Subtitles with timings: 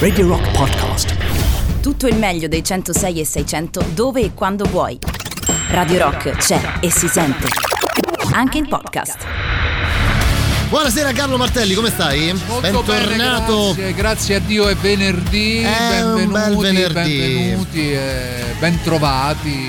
[0.00, 1.14] Radio Rock Podcast.
[1.80, 4.98] Tutto il meglio dei 106 e 600 dove e quando vuoi.
[5.68, 7.46] Radio Rock c'è e si sente.
[8.32, 9.18] Anche in podcast.
[10.68, 12.32] Buonasera Carlo Martelli, come stai?
[12.48, 13.72] Molto Bentornato.
[13.74, 17.18] bene, grazie, grazie a Dio è venerdì, È un benvenuti, bel venerdì.
[17.18, 19.66] benvenuti, eh, bentrovati,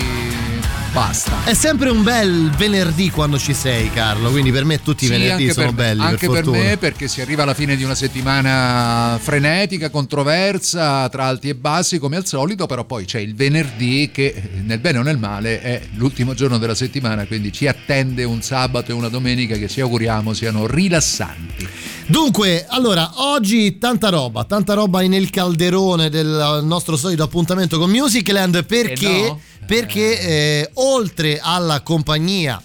[0.92, 1.44] basta.
[1.44, 4.30] È sempre un bel venerdì quando ci sei, Carlo.
[4.30, 6.02] Quindi per me tutti i Sì, venerdì sono per, belli.
[6.02, 11.24] anche per, per me perché si arriva alla fine di una settimana frenetica, controversa, tra
[11.24, 14.34] alti e bassi come al solito, però poi c'è il venerdì che
[14.64, 18.90] nel bene o nel male è l'ultimo giorno della settimana, quindi ci attende un sabato
[18.90, 21.68] e una domenica che ci auguriamo siano rilassanti.
[22.06, 28.64] Dunque, allora, oggi tanta roba, tanta roba nel calderone del nostro solito appuntamento con Musicland
[28.66, 29.40] perché, Eh no.
[29.66, 32.62] Perché eh, oltre alla compagnia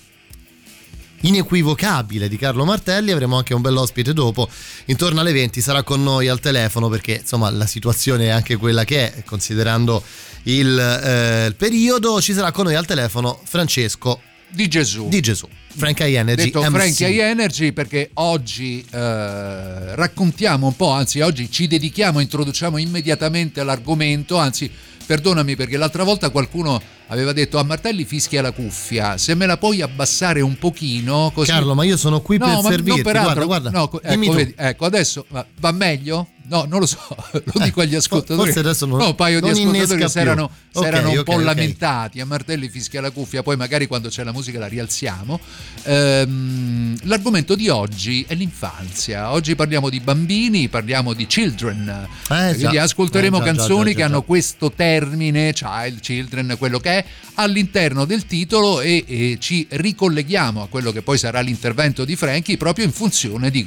[1.21, 4.49] inequivocabile di Carlo Martelli avremo anche un bell'ospite dopo.
[4.85, 8.83] Intorno alle 20 sarà con noi al telefono perché insomma la situazione è anche quella
[8.83, 10.03] che è considerando
[10.43, 12.21] il, eh, il periodo.
[12.21, 15.07] Ci sarà con noi al telefono Francesco Di Gesù.
[15.09, 16.71] di Gesù Frank I Energy detto MC.
[16.71, 23.59] Frankie High Energy perché oggi eh, raccontiamo un po', anzi oggi ci dedichiamo, introduciamo immediatamente
[23.59, 24.69] all'argomento, anzi
[25.05, 29.57] perdonami perché l'altra volta qualcuno aveva detto a Martelli fischia la cuffia, se me la
[29.57, 31.51] puoi abbassare un pochino così...
[31.51, 34.53] Carlo ma io sono qui per no, ma servirti per guarda guarda no, ecco, vedi,
[34.57, 36.27] ecco, adesso va, meglio?
[36.49, 36.99] No, non lo so,
[37.31, 38.45] lo dico agli ascoltatori.
[38.45, 40.81] forse adesso non- no, un paio di ascoltatori si erano, più.
[40.81, 41.43] si erano Ok, un po' ok.
[41.43, 42.19] lamentati.
[42.21, 45.39] A Martelli fischia la cuffia, poi magari quando c'è la musica la rialziamo.
[45.83, 49.31] Ehm, l'argomento di oggi è l'infanzia.
[49.31, 51.87] Oggi parliamo di bambini, parliamo di children.
[51.87, 52.53] Eh, già.
[52.53, 54.25] Quindi ascolteremo Eh, già, già, canzoni già, già, che hanno già.
[54.25, 60.67] questo termine, child, children, quello che è, all'interno del titolo e, e ci ricolleghiamo a
[60.67, 63.65] quello che poi sarà l'intervento di Frankie proprio in funzione di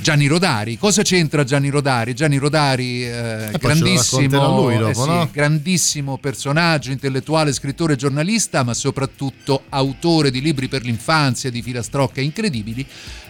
[0.00, 0.78] Gianni Rodari.
[0.78, 2.14] Cosa c'entra Gianni Rodari?
[2.14, 5.28] Gianni Rodari, eh, racconterà grandissimo, lui dopo, eh sì, no?
[5.30, 12.84] grandissimo personaggio, intellettuale, scrittore, giornalista, ma soprattutto autore di libri per l'infanzia, di filastrocche incredibili,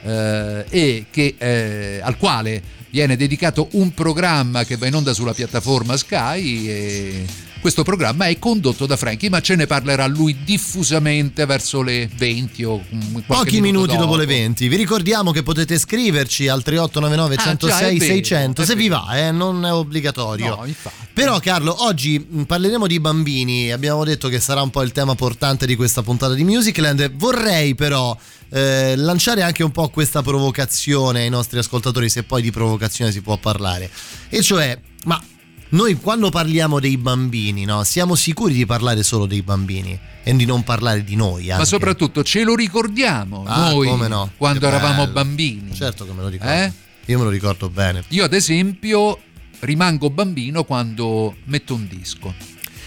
[0.05, 5.35] eh, e che, eh, al quale viene dedicato un programma che va in onda sulla
[5.35, 6.69] piattaforma Sky.
[6.69, 7.25] E
[7.61, 12.65] questo programma è condotto da Frankie, ma ce ne parlerà lui diffusamente verso le 20
[12.65, 14.69] o mm, Pochi minuto minuti dopo le 20.
[14.69, 18.75] Vi ricordiamo che potete scriverci al 3899 Ah, 106 già, è vero, 600 è se
[18.75, 20.57] vi va, eh, non è obbligatorio.
[20.57, 21.09] No, infatti.
[21.13, 25.15] Però Carlo, oggi mh, parleremo di bambini, abbiamo detto che sarà un po' il tema
[25.15, 27.13] portante di questa puntata di Musicland.
[27.13, 28.17] Vorrei però
[28.51, 33.21] eh, lanciare anche un po' questa provocazione ai nostri ascoltatori, se poi di provocazione si
[33.21, 33.91] può parlare.
[34.29, 35.23] E cioè, ma
[35.71, 40.45] noi quando parliamo dei bambini, no, siamo sicuri di parlare solo dei bambini e di
[40.45, 41.63] non parlare di noi anche.
[41.63, 44.31] Ma soprattutto ce lo ricordiamo Ah, noi no?
[44.37, 45.75] quando eravamo bambini.
[45.75, 46.53] Certo che me lo ricordo.
[46.53, 46.73] Eh?
[47.07, 48.05] Io me lo ricordo bene.
[48.09, 49.19] Io ad esempio
[49.61, 52.35] rimango bambino quando metto un disco.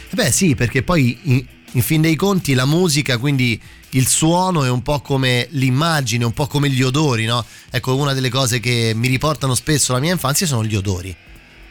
[0.10, 3.60] Eh Beh, sì, perché poi in, in fin dei conti la musica, quindi
[3.92, 7.44] il suono è un po' come l'immagine, un po' come gli odori, no?
[7.70, 11.16] Ecco, una delle cose che mi riportano spesso alla mia infanzia sono gli odori.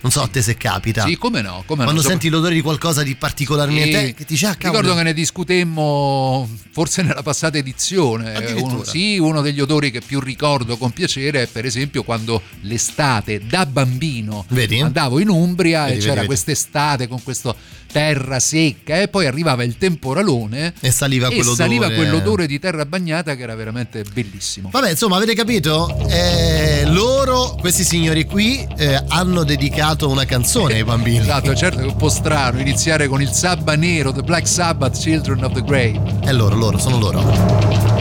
[0.03, 1.05] Non so a te se capita.
[1.07, 1.63] Sì, come no?
[1.65, 2.09] Come Quando no?
[2.09, 4.81] senti l'odore di qualcosa di particolarmente eh, che ti dice ah, cavolo.
[4.81, 8.53] Ricordo che ne discutemmo forse nella passata edizione.
[8.57, 13.47] Uno, sì, uno degli odori che più ricordo con piacere è per esempio quando l'estate
[13.47, 14.81] da bambino Vedi?
[14.81, 17.55] andavo in Umbria Vedi, e vedi, c'era quest'estate con questa
[17.93, 21.57] terra secca e poi arrivava il temporalone E saliva e quell'odore.
[21.57, 24.71] saliva quell'odore di terra bagnata che era veramente bellissimo.
[24.73, 25.95] Vabbè, insomma, avete capito?
[26.09, 31.21] Eh, loro, questi signori qui, eh, hanno dedicato una canzone ai bambini.
[31.33, 34.99] Esatto, certo che è un po' strano iniziare con il Sabba nero, The Black Sabbath,
[34.99, 36.01] Children of the Grave.
[36.25, 37.92] È loro, loro, sono loro.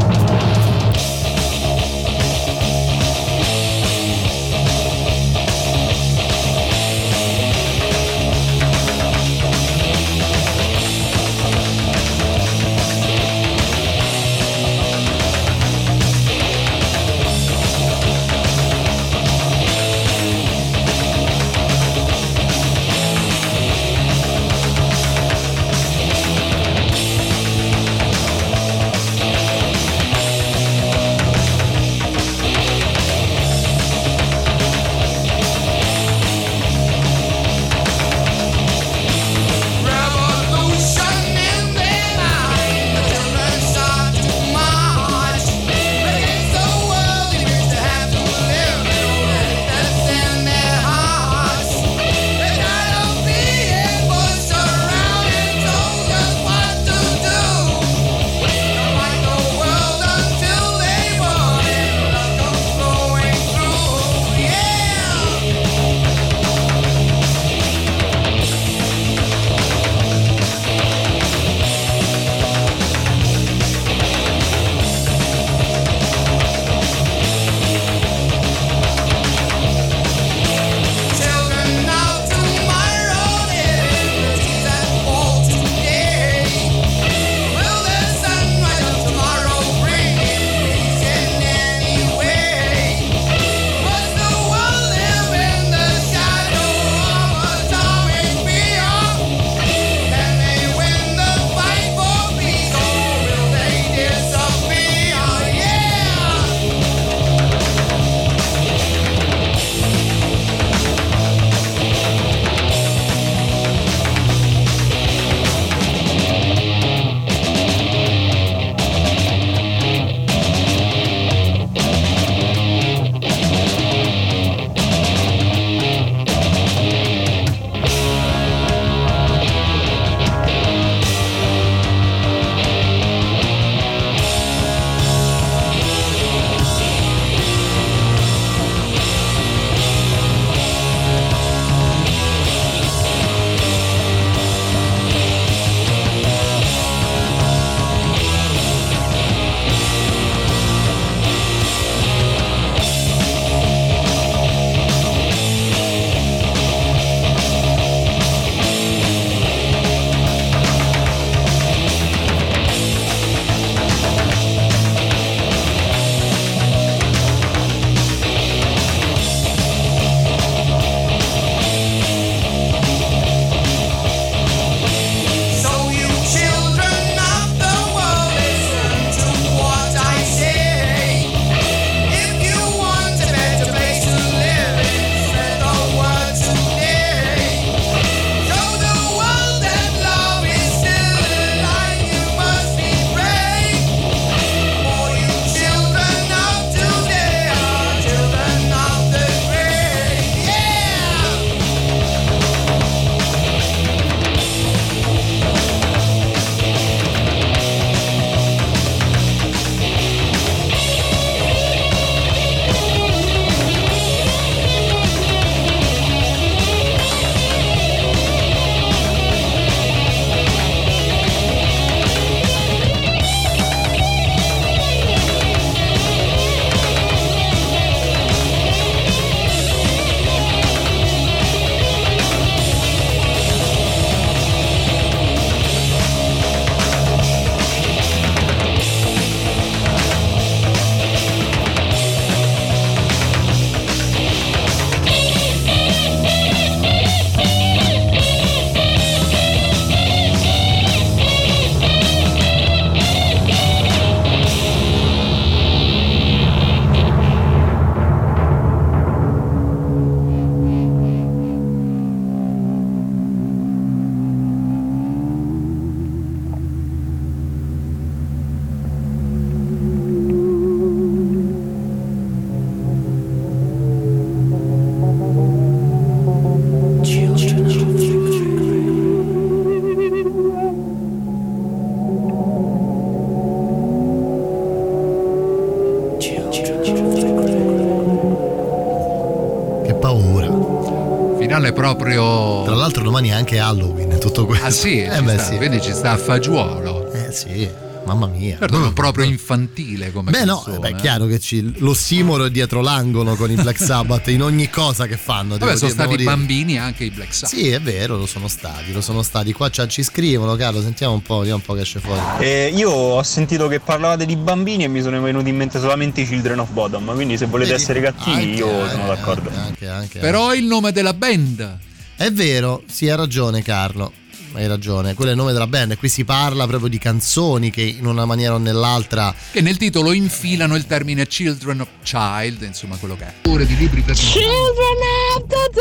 [293.42, 294.66] Anche Halloween, tutto questo.
[294.66, 295.57] Ah sì, eh beh, sta, sì.
[295.57, 297.12] quindi ci sta a fagiolo.
[297.12, 297.69] Eh sì.
[298.04, 298.57] Mamma mia.
[298.57, 300.95] Certo, non proprio infantile come Beh, no, canzone, eh, beh, è eh.
[301.02, 305.18] chiaro che ci, l'ossimoro è dietro l'angolo con i Black Sabbath in ogni cosa che
[305.18, 305.57] fanno.
[305.57, 306.24] Vabbè, sono dire- stati dire.
[306.24, 307.56] bambini anche i Black Sabbath.
[307.56, 309.54] Sì, è vero, lo sono stati, lo sono stati.
[309.54, 312.19] Qua ci- ci scrivono, Carlo, sentiamo un po', vediamo un po' che esce fuori.
[312.40, 316.21] Eh, io ho sentito che parlavate di bambini e mi sono venuti in mente solamente
[316.21, 317.81] i Children of Bodom, quindi se volete Vedi?
[317.83, 319.50] essere cattivi Anche, io eh, sono d'accordo.
[319.56, 321.78] Anche, anche, Però il nome della band.
[322.21, 324.13] È vero, sì, ha ragione Carlo.
[324.54, 325.97] Hai ragione, quello è il nome della band.
[325.97, 329.33] Qui si parla proprio di canzoni che in una maniera o nell'altra.
[329.51, 333.33] Che nel titolo infilano il termine Children of Child, insomma quello che è.
[333.47, 334.99] Ore di libri per Children
[335.35, 335.71] of the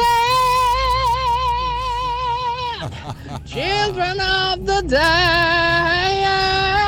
[2.80, 3.44] day.
[3.44, 6.79] Children of the day.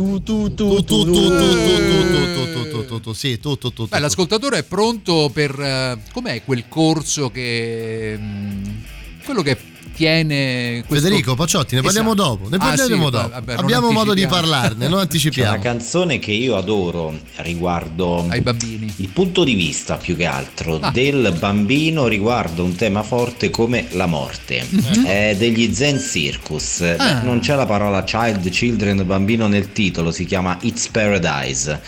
[0.00, 1.28] Tu tu tu Tu, tu, tu,
[2.70, 4.02] tu, tu, tu, sì, tu, tu, tu, Beh, tu.
[4.02, 5.60] l'ascoltatore è pronto per...
[5.60, 8.16] eh, com'è quel corso che...
[8.18, 8.64] mm,
[9.24, 9.58] quello che
[10.00, 10.82] tiene...
[10.86, 12.28] questo- Federico Pacciotti, ne parliamo Esatto.
[12.28, 12.48] dopo.
[12.48, 13.28] Ne Ah, parleremo sì, dopo.
[13.28, 14.48] vabbè, Abbiamo modo di anticipiamo.
[14.50, 15.58] parlarne, non C'è una anticipiamo.
[15.62, 18.92] canzone che io adoro riguardo Ai bambini.
[18.96, 20.90] il punto di vista più che altro Ah.
[20.90, 24.66] del bambino riguardo un tema forte come la morte.
[25.04, 26.80] È degli Zen Circus.
[26.96, 27.20] Ah.
[27.22, 31.80] Non c'è la parola child, children, bambino nel titolo, si chiama It's Paradise.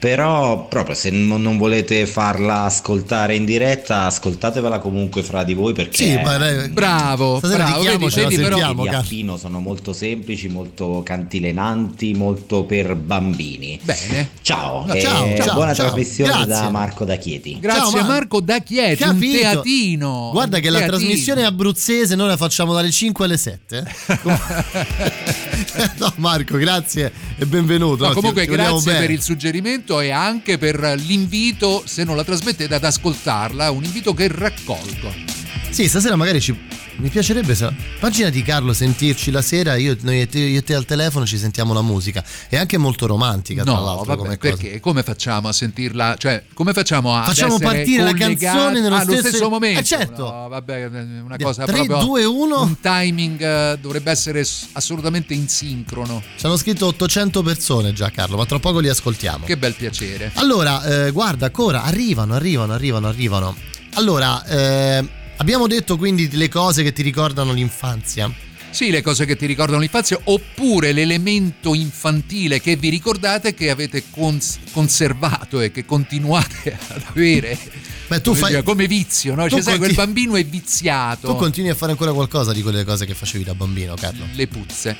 [0.00, 6.04] Però proprio se non volete farla ascoltare in diretta, ascoltatevela comunque fra di voi perché
[6.04, 7.82] Sì, ma dai, Bravo, Stasera bravo.
[7.82, 8.80] Vedi, la vedi, però- sentiamo.
[8.82, 9.00] di Carlo.
[9.02, 13.78] affino sono molto semplici, molto cantilenanti, molto per bambini.
[13.82, 14.30] Bene.
[14.40, 15.86] Ciao, No, e ciao, ciao, buona ciao.
[15.88, 16.46] trasmissione Grazie.
[16.46, 17.58] da Marco da Chieti.
[17.60, 18.40] Grazie Ciao, a Marco.
[18.40, 19.36] Da Chieti, un Capito.
[19.38, 20.30] teatino.
[20.32, 20.98] Guarda un che la teatino.
[20.98, 23.84] trasmissione abruzzese noi la facciamo dalle 5 alle 7.
[25.98, 28.04] no, Marco, grazie e benvenuto.
[28.04, 32.16] No, ti- comunque ti vogliamo grazie per il suggerimento e anche per l'invito, se non
[32.16, 35.39] la trasmettete, ad ascoltarla, un invito che raccolgo.
[35.70, 36.58] Sì, stasera magari ci.
[36.96, 37.72] Mi piacerebbe se.
[37.98, 41.38] Immaginati Carlo sentirci la sera, io, noi e te, io e te al telefono ci
[41.38, 42.22] sentiamo la musica.
[42.48, 44.04] È anche molto romantica, tra No, l'altro.
[44.04, 44.56] vabbè, come cosa.
[44.56, 46.16] perché come facciamo a sentirla?
[46.18, 49.80] Cioè, come facciamo a Facciamo partire la canzone nello allo stesso- momento?
[49.80, 50.30] Eh, certo.
[50.30, 50.86] No, vabbè,
[51.24, 52.62] una cosa tre, proprio due, uno.
[52.62, 56.22] un timing eh, dovrebbe essere assolutamente in sincrono.
[56.36, 59.46] Ci hanno scritto 800 persone già, Carlo, ma tra poco li ascoltiamo.
[59.46, 60.32] Che bel piacere.
[60.34, 63.56] Allora, eh, guarda, ancora arrivano, arrivano, arrivano, arrivano.
[63.94, 68.30] Allora, eh, abbiamo detto quindi le cose che ti ricordano l'infanzia.
[68.70, 74.04] Sì, le cose che ti ricordano l'infanzia, oppure l'elemento infantile che vi ricordate che avete
[74.10, 77.58] cons- conservato e che continuate ad avere.
[78.06, 79.42] Beh, tu come, fai- dire, come vizio, no?
[79.44, 81.28] tu Cioè, sai, quel bambino è viziato.
[81.28, 84.24] Tu continui a fare ancora qualcosa di quelle cose che facevi da bambino, Carlo?
[84.32, 84.96] le puzze.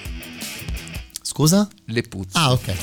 [1.22, 1.68] Scusa?
[1.84, 2.30] Le puzze.
[2.32, 2.74] Ah, ok.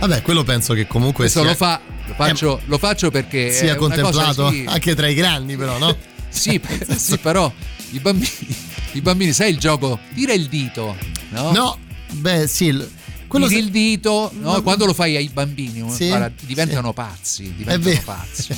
[0.00, 3.52] Vabbè, quello penso che comunque Questo sia, lo, fa, lo, faccio, lo faccio perché.
[3.52, 5.96] sia contemplato sì, anche tra i grandi, però, no?
[6.44, 6.60] Sì,
[6.96, 7.50] sì, però
[7.92, 8.56] i bambini,
[8.92, 9.98] i bambini, sai il gioco?
[10.14, 10.96] Tira il dito,
[11.30, 11.52] no?
[11.52, 11.78] No,
[12.10, 13.02] beh, sì.
[13.28, 14.52] Quello il dito, no?
[14.52, 14.62] No.
[14.62, 16.94] quando lo fai ai bambini, Sì, guarda, diventano sì.
[16.94, 18.54] pazzi, È diventano vero, pazzi.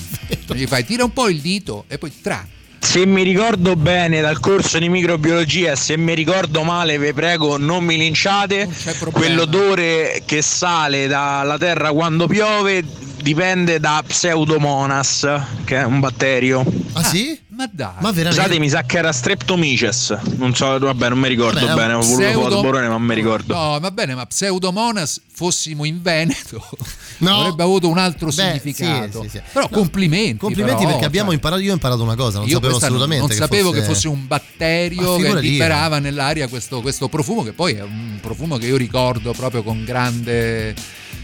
[0.54, 2.46] Gli fai tira un po' il dito e poi tra.
[2.78, 7.84] Se mi ricordo bene dal corso di microbiologia, se mi ricordo male, vi prego, non
[7.84, 8.64] mi linciate.
[8.64, 9.26] Non c'è problema.
[9.26, 12.84] Quell'odore che sale dalla terra quando piove
[13.26, 15.26] dipende da Pseudomonas,
[15.64, 16.64] che è un batterio.
[16.92, 17.36] Ah, sì?
[17.48, 17.94] Ma dai.
[17.98, 18.30] Ma veramente?
[18.40, 20.16] Scusate, mi sa che era Streptomices.
[20.36, 23.02] Non so, vabbè, non mi ricordo Vabbè, bene, ho voluto Pseudo- fare sborone, ma non
[23.02, 23.52] mi ricordo.
[23.52, 26.64] No, va bene, ma Pseudomonas fossimo in Veneto
[27.18, 27.40] No.
[27.40, 29.22] avrebbe avuto un altro Beh, significato.
[29.22, 29.42] sì, sì, sì.
[29.52, 30.36] Però No, complimenti.
[30.36, 31.62] Complimenti però, perché abbiamo cioè, imparato.
[31.62, 33.34] Io ho imparato una cosa, non io sapevo questa non- assolutamente.
[33.34, 33.80] Non sapevo fosse...
[33.80, 38.56] che fosse un batterio che liberava nell'aria questo, questo profumo, che poi è un profumo
[38.56, 40.74] che io ricordo proprio con grande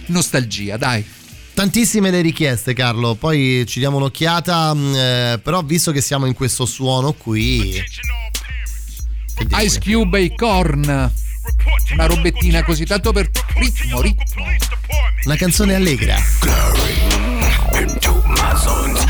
[0.06, 0.76] nostalgia.
[0.76, 1.04] Dai,
[1.54, 3.14] Tantissime le richieste, Carlo.
[3.14, 4.75] Poi ci diamo un'occhiata.
[4.75, 7.82] mh, eh, però, visto che siamo in questo suono qui.
[9.62, 11.11] Ice Cube e i Korn.
[11.92, 14.44] Una robettina così, tanto per ritmo, ritmo.
[15.25, 16.16] Una canzone allegra.
[17.75, 19.04] Into my son's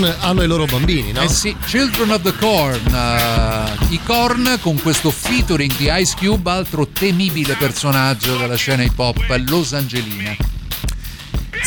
[0.00, 1.20] corn hanno i loro bambini, no?
[1.20, 6.50] Eh sì, Children of the Corn, eh, i Corn con questo featuring di Ice Cube,
[6.50, 10.49] altro temibile personaggio della scena hip hop Los Angelina.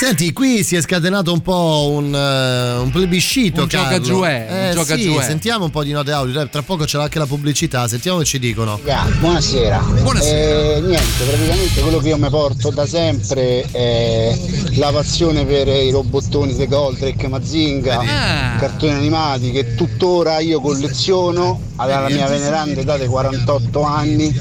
[0.04, 3.62] Senti, qui si è scatenato un po' un, eh, un plebiscito.
[3.62, 3.88] Un Carlo.
[4.00, 5.22] giocagiuè, un Eh, giocagiuè.
[5.22, 6.34] sì, sentiamo un po' di note audio.
[6.34, 7.88] dai, Tra poco c'è anche la pubblicità.
[7.88, 8.82] Sentiamo che ci dicono.
[8.84, 9.78] Raga, buonasera.
[10.02, 10.76] Buonasera.
[10.76, 14.38] Eh, niente, praticamente quello che io mi porto da sempre è
[14.74, 18.58] la passione per i robottoni di Goldrake, Mazinga, Ah.
[18.60, 24.38] cartoni animati che tuttora io colleziono alla mia veneranda età di 48 anni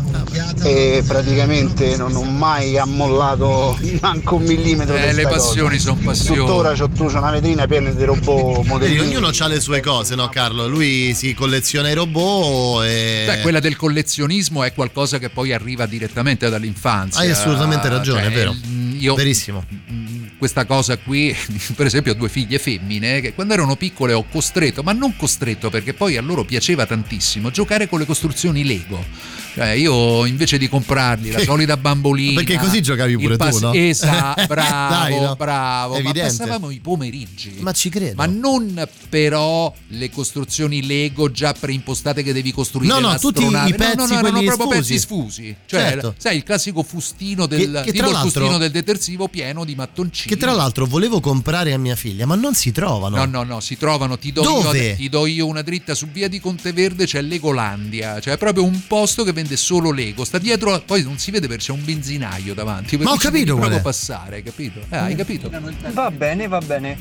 [0.64, 6.38] e praticamente non ho mai ammollato neanche un millimetro Eh, le passioni sono passioni.
[6.38, 8.98] Tuttora c'ho chiuso una vetrina piena di robot Vedi, modellini.
[9.00, 10.68] ognuno ha le sue cose, no, Carlo?
[10.68, 13.24] Lui si colleziona i robot e.
[13.26, 17.20] Beh, quella del collezionismo è qualcosa che poi arriva direttamente dall'infanzia.
[17.20, 18.54] Hai assolutamente ragione, Cioè, è vero.
[18.54, 19.64] mm, Io, Verissimo.
[19.92, 21.34] mm, questa cosa qui,
[21.74, 25.70] per esempio, ho due figlie femmine che quando erano piccole ho costretto, ma non costretto
[25.70, 29.04] perché poi a loro piaceva tantissimo giocare con le costruzioni Lego.
[29.54, 32.40] Cioè, io invece di comprargli la solita bambolina.
[32.42, 33.72] Perché così giocavi pure il tu, no?
[33.72, 35.36] Esatto, bravo, Dai, no?
[35.36, 35.94] bravo.
[35.96, 36.20] Evidente.
[36.22, 37.56] Ma passavamo i pomeriggi.
[37.60, 38.14] Ma ci credo.
[38.16, 43.74] Ma non però le costruzioni Lego già preimpostate che devi costruire No, no, tutti i
[43.76, 44.92] pezzi, no, no, no, erano quelli proprio sfusi.
[44.92, 45.56] pezzi sfusi.
[45.66, 46.14] Cioè, Certo.
[46.16, 50.34] sai, il classico fustino del Che- che tipo il fustino del detersivo pieno di mattoncini.
[50.34, 53.16] Che tra l'altro volevo comprare a mia figlia, ma non si trovano.
[53.16, 54.88] No, no, no, si trovano, ti do, Dove?
[54.90, 58.64] io, ti do io una dritta su via di Conteverde, c'è Legolandia, cioè è proprio
[58.64, 61.84] un posto che vende solo Lego, sta dietro, poi non si vede perché c'è un
[61.84, 62.96] benzinaio davanti.
[62.98, 63.80] Ma ho capito qual è.
[63.80, 64.80] passare, hai capito?
[64.88, 65.50] Eh, hai capito?
[65.92, 66.98] Va bene, va bene.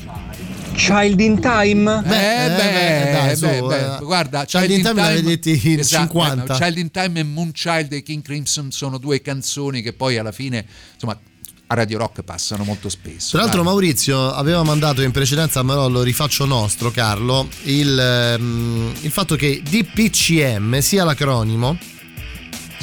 [0.74, 1.98] Child in time?
[1.98, 3.98] Eh, Beh, beh, beh, dai, su, beh, beh, eh.
[4.00, 6.54] guarda, Child in Time l'avevi detti in 50.
[6.54, 10.32] eh, Child in Time e Moonchild dei King Crimson sono due canzoni che poi alla
[10.32, 11.18] fine, insomma,
[11.66, 13.30] a Radio Rock passano molto spesso.
[13.30, 13.70] Tra l'altro dai.
[13.70, 19.62] Maurizio aveva mandato in precedenza, ma lo rifaccio nostro Carlo, il, ehm, il fatto che
[19.68, 21.78] DPCM sia l'acronimo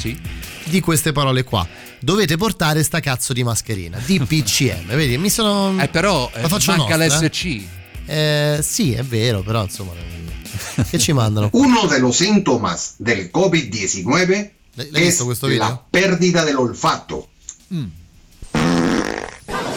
[0.00, 0.18] Sì.
[0.64, 1.66] di queste parole qua.
[2.00, 3.98] Dovete portare sta cazzo di mascherina.
[3.98, 5.18] DPCM, vedi?
[5.18, 5.80] Mi sono...
[5.80, 7.62] Eh, però eh, La faccio manca nostra, l'SC.
[8.06, 9.92] Eh, sì, è vero, però insomma...
[10.88, 11.48] Che ci mandano?
[11.52, 15.64] Uno de los síntomas del COVID-19 L'hai visto questo video?
[15.66, 17.28] la pérdida del olfato.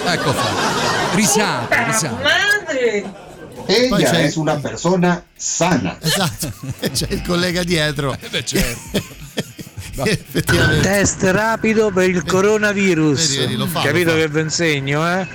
[0.05, 1.15] Ecco fatto.
[1.15, 3.21] Risate, risate.
[3.65, 5.97] Ella Poi c'è- es una persona sana.
[6.01, 6.51] Esatto,
[6.91, 8.15] c'è il collega dietro.
[8.19, 9.01] Eh beh, certo.
[10.05, 10.81] Effettivamente.
[10.81, 13.27] Test rapido per il coronavirus.
[13.29, 14.17] Vedi, vedi, lo fa, Capito lo fa.
[14.17, 15.27] che vi insegno, eh?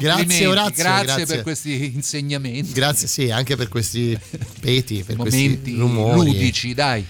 [0.00, 1.26] Grazie Orazio, grazie, grazie.
[1.26, 2.72] per questi insegnamenti.
[2.72, 4.18] Grazie, sì, anche per questi
[4.60, 6.32] peti, per momenti questi rumori.
[6.32, 7.04] ludici, dai.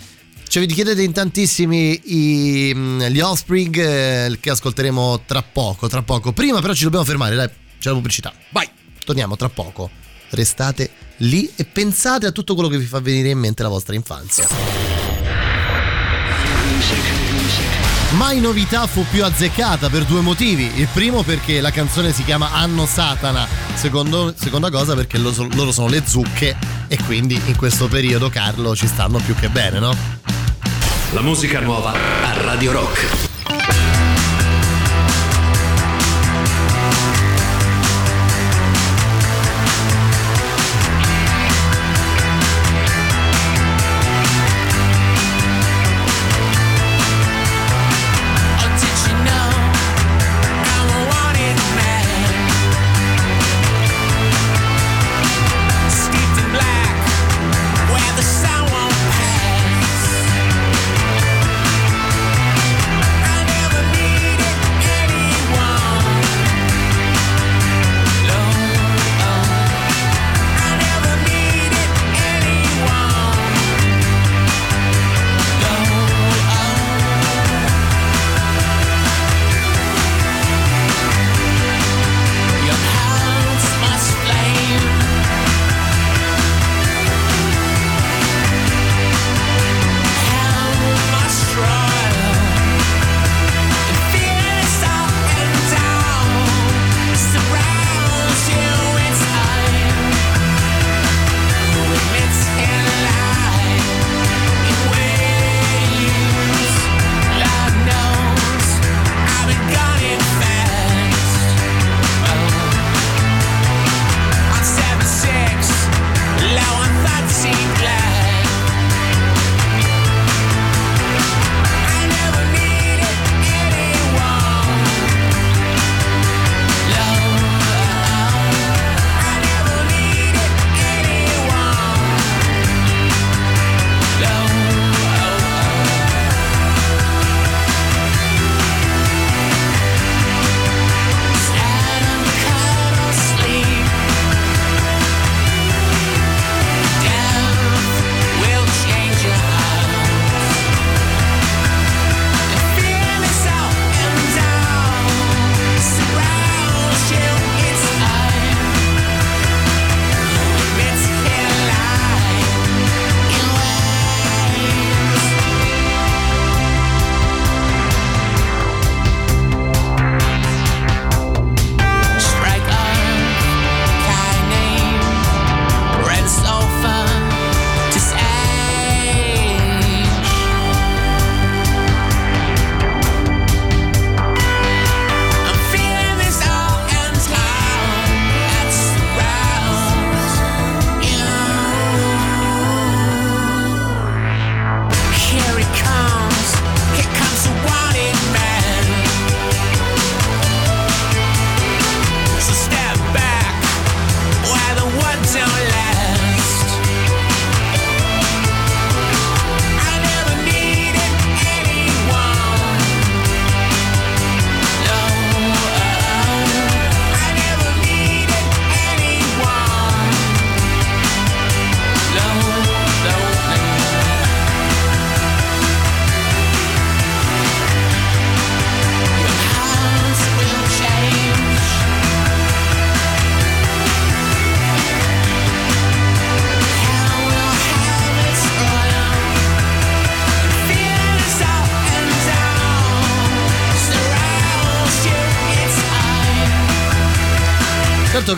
[0.47, 6.03] Cioè, vi chiedete in tantissimi i, mm, gli Offspring eh, che ascolteremo tra poco, tra
[6.03, 6.33] poco.
[6.33, 8.33] Prima però ci dobbiamo fermare, dai, c'è la pubblicità.
[8.51, 8.69] Vai.
[9.05, 9.91] Torniamo tra poco.
[10.31, 13.95] Restate lì e pensate a tutto quello che vi fa venire in mente la vostra
[13.95, 15.04] infanzia.
[18.17, 20.71] Mai novità fu più azzeccata per due motivi.
[20.77, 23.47] Il primo perché la canzone si chiama Anno Satana.
[23.75, 28.29] Secondo, seconda cosa perché lo so- loro sono le zucche e quindi in questo periodo,
[28.31, 29.97] Carlo, ci stanno più che bene, no?
[31.13, 33.34] La musica nuova a Radio Rock.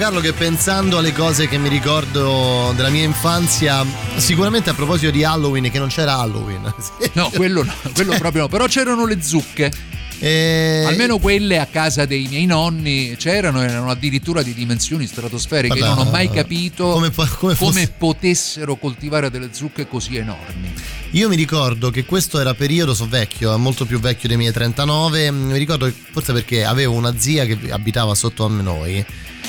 [0.06, 5.24] Carlo che pensando alle cose che mi ricordo della mia infanzia, sicuramente a proposito di
[5.24, 6.72] Halloween, che non c'era Halloween.
[7.14, 8.48] No, quello no, quello proprio no.
[8.48, 9.72] Però c'erano le zucche.
[10.20, 10.84] E...
[10.86, 15.76] Almeno quelle a casa dei miei nonni c'erano, erano addirittura di dimensioni stratosferiche.
[15.76, 20.65] Guarda, non ho mai capito come, come fosse- potessero coltivare delle zucche così enormi.
[21.16, 24.52] Io mi ricordo che questo era periodo, so vecchio, è molto più vecchio dei miei
[24.52, 25.30] 39.
[25.30, 29.02] Mi ricordo che forse perché avevo una zia che abitava sotto a noi,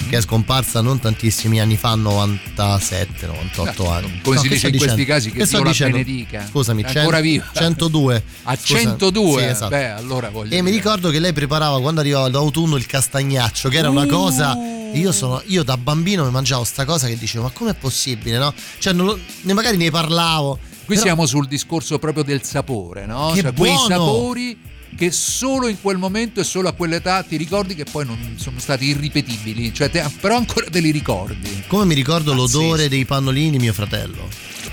[0.08, 4.22] che è scomparsa non tantissimi anni fa, 97, 98 Eh, anni.
[4.24, 5.14] come No, si che dice in questi dicendo?
[5.14, 5.98] casi, che sto Dio la dicendo?
[5.98, 6.48] benedica.
[6.50, 7.46] Scusami, ancora viva.
[7.54, 8.24] 102.
[8.44, 8.80] A Scusa.
[8.80, 9.42] 102?
[9.42, 9.70] Sì, esatto.
[9.70, 10.78] Beh, allora voglio E mi dire.
[10.78, 14.08] ricordo che lei preparava quando arrivava l'autunno il castagnaccio, che era una Uh.
[14.08, 14.56] cosa.
[14.94, 18.54] Io, sono, io da bambino mi mangiavo sta cosa che dicevo, ma com'è possibile, no?
[18.80, 20.58] Cioè, lo- ne- magari ne parlavo.
[20.88, 23.32] Qui però- siamo sul discorso proprio del sapore, no?
[23.34, 23.88] Che cioè quei buono!
[23.88, 24.58] sapori
[24.96, 28.58] che solo in quel momento e solo a quell'età ti ricordi che poi non sono
[28.58, 31.66] stati irripetibili, cioè te- però ancora te li ricordi.
[31.68, 32.60] Come mi ricordo Pazzesco.
[32.60, 34.30] l'odore dei pannolini, mio fratello.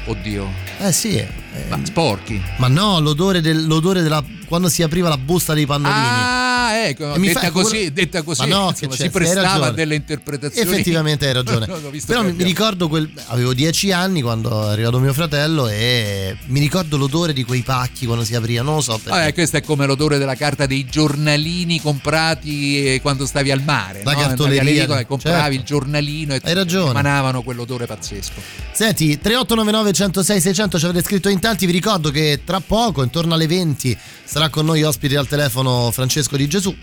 [0.07, 0.49] Oddio.
[0.79, 1.43] Eh sì.
[1.55, 2.43] Eh, Ma sporchi.
[2.59, 4.23] Ma no, l'odore, del- l'odore della.
[4.47, 6.01] quando si apriva la busta dei pannolini.
[6.07, 9.95] Ah, ecco, detta, fa- così, detta così, Ma no, insomma, che si hai prestava delle
[9.95, 10.69] interpretazioni.
[10.71, 11.67] Effettivamente hai ragione.
[11.91, 13.11] Visto Però mi, abbiamo- ricordo quel.
[13.27, 18.07] Avevo dieci anni quando è arrivato mio fratello e mi ricordo l'odore di quei pacchi
[18.07, 18.69] quando si aprivano.
[18.71, 19.19] Non lo so perché.
[19.19, 23.63] Ah, eh, questo è come l'odore della carta dei giornalini comprati eh, quando stavi al
[23.63, 24.03] mare.
[24.05, 24.19] La no?
[24.21, 25.53] cartoleria, e compravi certo.
[25.55, 26.91] il giornalino e Hai ragione.
[26.91, 28.41] emanavano quell'odore pazzesco.
[28.73, 33.35] Senti, 3899 106 600 ci avete scritto in tanti, vi ricordo che tra poco, intorno
[33.35, 36.75] alle 20, sarà con noi ospite al telefono Francesco Di Gesù.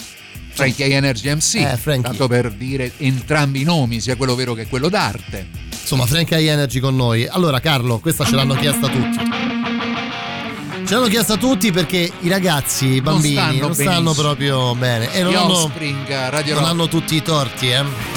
[0.52, 2.04] Frankie Energy MC, Eh, Frankie.
[2.10, 5.47] tanto per dire entrambi i nomi, sia quello vero che quello d'arte.
[5.82, 7.26] Insomma, Frank High Energy con noi.
[7.26, 9.17] Allora, Carlo, questa ce l'hanno chiesta tutti.
[10.86, 15.12] Ce l'hanno chiesta tutti perché i ragazzi, i Non bambini, stanno non stanno, proprio bene.
[15.12, 15.71] E non, hanno,
[16.54, 18.11] non hanno tutti i torti, eh.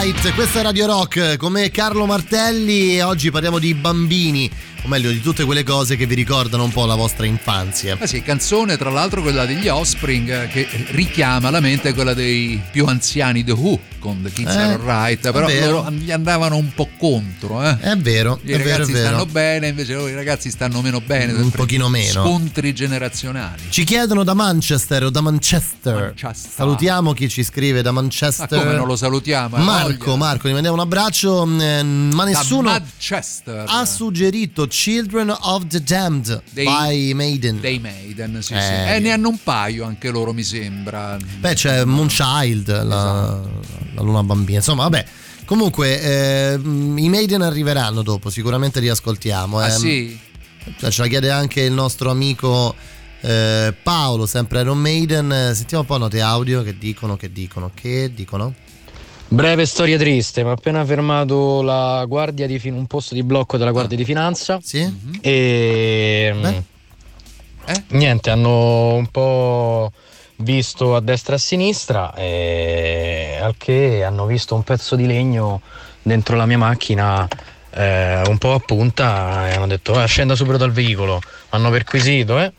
[0.00, 0.32] Alright.
[0.32, 4.50] Questa è Radio Rock come Carlo Martelli e oggi parliamo di bambini.
[4.82, 7.96] O meglio di tutte quelle cose che vi ricordano un po' la vostra infanzia.
[8.00, 12.60] Ah sì, canzone tra l'altro quella degli Offspring eh, che richiama alla mente quella dei
[12.70, 16.72] più anziani The Who con The Kids Eh, Are Right, però loro gli andavano un
[16.72, 17.78] po' contro, eh.
[17.78, 19.06] È vero, I è ragazzi vero.
[19.08, 21.32] stanno bene, invece loro i ragazzi stanno meno bene.
[21.32, 22.22] Un pochino meno.
[22.24, 23.62] Scontri generazionali.
[23.68, 25.94] Ci chiedono da Manchester o da Manchester.
[25.94, 26.50] Manchester.
[26.54, 28.48] Salutiamo chi ci scrive da Manchester.
[28.50, 29.56] Ma come non lo salutiamo?
[29.56, 30.16] eh, Marco, voglia.
[30.16, 32.70] Marco, gli mandiamo un abbraccio, mm, ma nessuno
[33.66, 37.60] ha suggerito Children of the Damned Dei- by Maiden.
[37.60, 38.72] Dei Maiden, sì, Eh, sì.
[38.94, 41.16] E ne hanno un paio anche loro, mi sembra.
[41.38, 43.60] Beh, c'è Moonchild, la, Esatto.
[43.94, 44.58] la luna bambina.
[44.58, 45.04] Insomma, vabbè.
[45.44, 49.58] Comunque, eh, i Maiden arriveranno dopo, sicuramente li ascoltiamo.
[49.58, 49.70] Ah eh.
[49.70, 50.18] sì?
[50.78, 52.74] Cioè, Ce la chiede anche il nostro amico
[53.22, 55.52] eh, Paolo, sempre Iron Maiden.
[55.54, 58.54] Sentiamo un po' note audio che dicono, che dicono, che dicono.
[59.32, 63.56] Breve storia triste, mi ha appena fermato la guardia di fin- un posto di blocco
[63.56, 64.58] della Guardia di Finanza.
[64.60, 64.92] Sì?
[65.20, 67.82] E mm, Eh?
[67.90, 69.92] niente, hanno un po'
[70.36, 75.60] visto a destra e a sinistra e al che hanno visto un pezzo di legno
[76.02, 77.28] dentro la mia macchina
[77.72, 81.20] eh, un po' a punta e hanno detto "Eh, scenda subito dal veicolo.
[81.50, 82.52] Hanno perquisito, eh?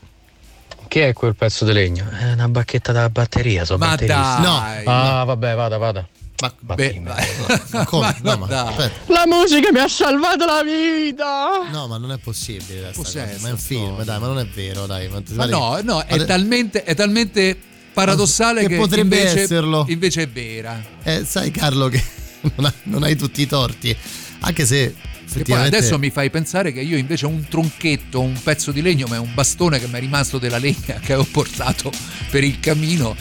[0.88, 2.08] Che è quel pezzo di legno?
[2.18, 4.40] È una bacchetta da batteria, so Ma batterista.
[4.40, 4.86] dai!
[4.86, 6.08] Ah, vabbè, vada, vada.
[6.42, 7.00] Ma, Beh,
[7.72, 8.16] Ma come?
[8.24, 8.68] No, ma dai.
[8.70, 9.14] aspetta.
[9.14, 11.70] La musica mi ha salvato la vita!
[11.72, 12.92] No, ma non è possibile.
[12.96, 15.08] cosa, Ma è un film, dai, ma non è vero, dai.
[15.08, 17.56] Ma, Ma no, no, è Ade- talmente, è talmente
[17.94, 19.86] paradossale Che che, potrebbe invece, esserlo.
[19.90, 20.84] invece è vera.
[21.04, 22.04] Eh, sai Carlo che
[22.56, 23.96] non, ha- non hai tutti i torti,
[24.40, 25.78] anche se poi effettivamente...
[25.78, 29.16] adesso mi fai pensare che io invece ho un tronchetto, un pezzo di legno, ma
[29.16, 31.92] è un bastone che mi è rimasto della legna che ho portato
[32.32, 33.16] per il cammino.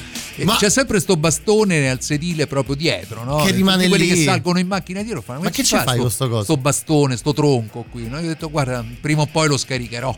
[0.45, 3.37] Ma- c'è sempre sto bastone al sedile proprio dietro, no?
[3.45, 4.17] Che rimane tutti quelli lì.
[4.19, 6.43] che salgono in macchina dietro fanno: Ma che ci fa fai sto- con sto coso?"
[6.45, 8.09] Sto bastone, sto tronco qui.
[8.09, 8.19] No?
[8.19, 10.15] Io ho detto: Guarda, prima o poi lo scaricherò.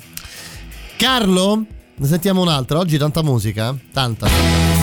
[0.96, 1.64] Carlo,
[1.96, 4.28] ne sentiamo un'altra, oggi tanta musica, tanta.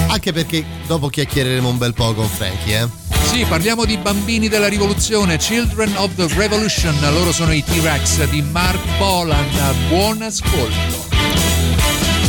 [0.07, 2.87] Anche perché dopo chiacchiereremo un bel po' con Frankie, eh.
[3.29, 6.95] Sì, parliamo di bambini della rivoluzione, Children of the Revolution.
[7.13, 9.45] Loro sono i T-Rex di Mark Bolan.
[9.87, 11.18] Buon ascolto.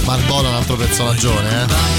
[0.05, 1.91] Barbola è un altro personaggione, eh.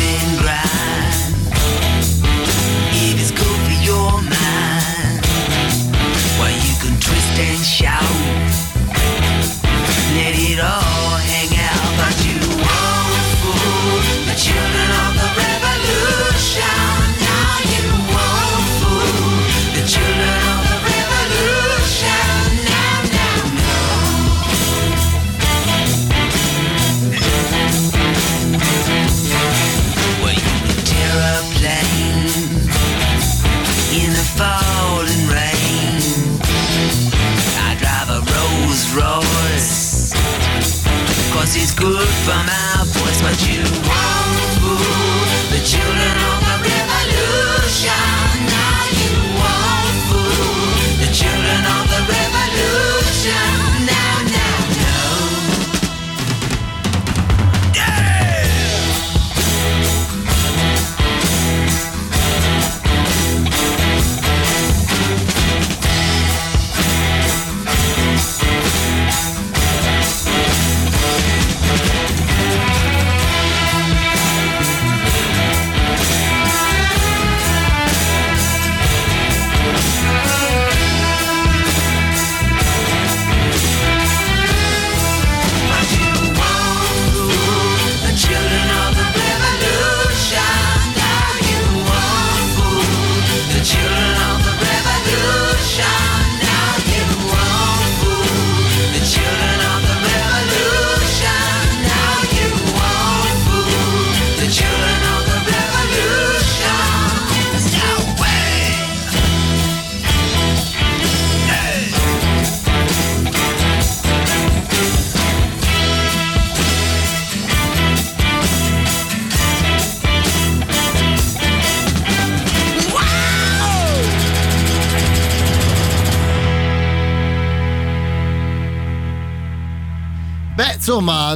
[41.75, 46.20] Good for my voice, but you won't fool the children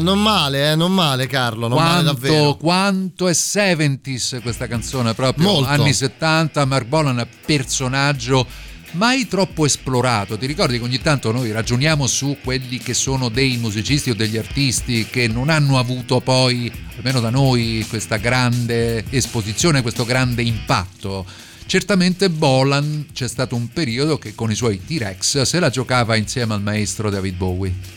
[0.06, 2.56] non male, eh, non male Carlo, non male davvero.
[2.56, 5.70] Quanto, quanto è 70s questa canzone, proprio Molto.
[5.70, 8.48] anni 70, Mark Bolan personaggio
[8.92, 10.38] mai troppo esplorato.
[10.38, 14.38] Ti ricordi che ogni tanto noi ragioniamo su quelli che sono dei musicisti o degli
[14.38, 21.26] artisti che non hanno avuto poi, almeno da noi, questa grande esposizione, questo grande impatto.
[21.66, 26.54] Certamente Bolan c'è stato un periodo che con i suoi T-Rex se la giocava insieme
[26.54, 27.95] al maestro David Bowie.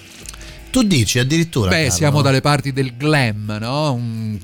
[0.70, 1.70] Tu dici addirittura.
[1.70, 1.90] Beh, Carlo?
[1.92, 3.92] siamo dalle parti del glam, no?
[3.92, 4.38] Un-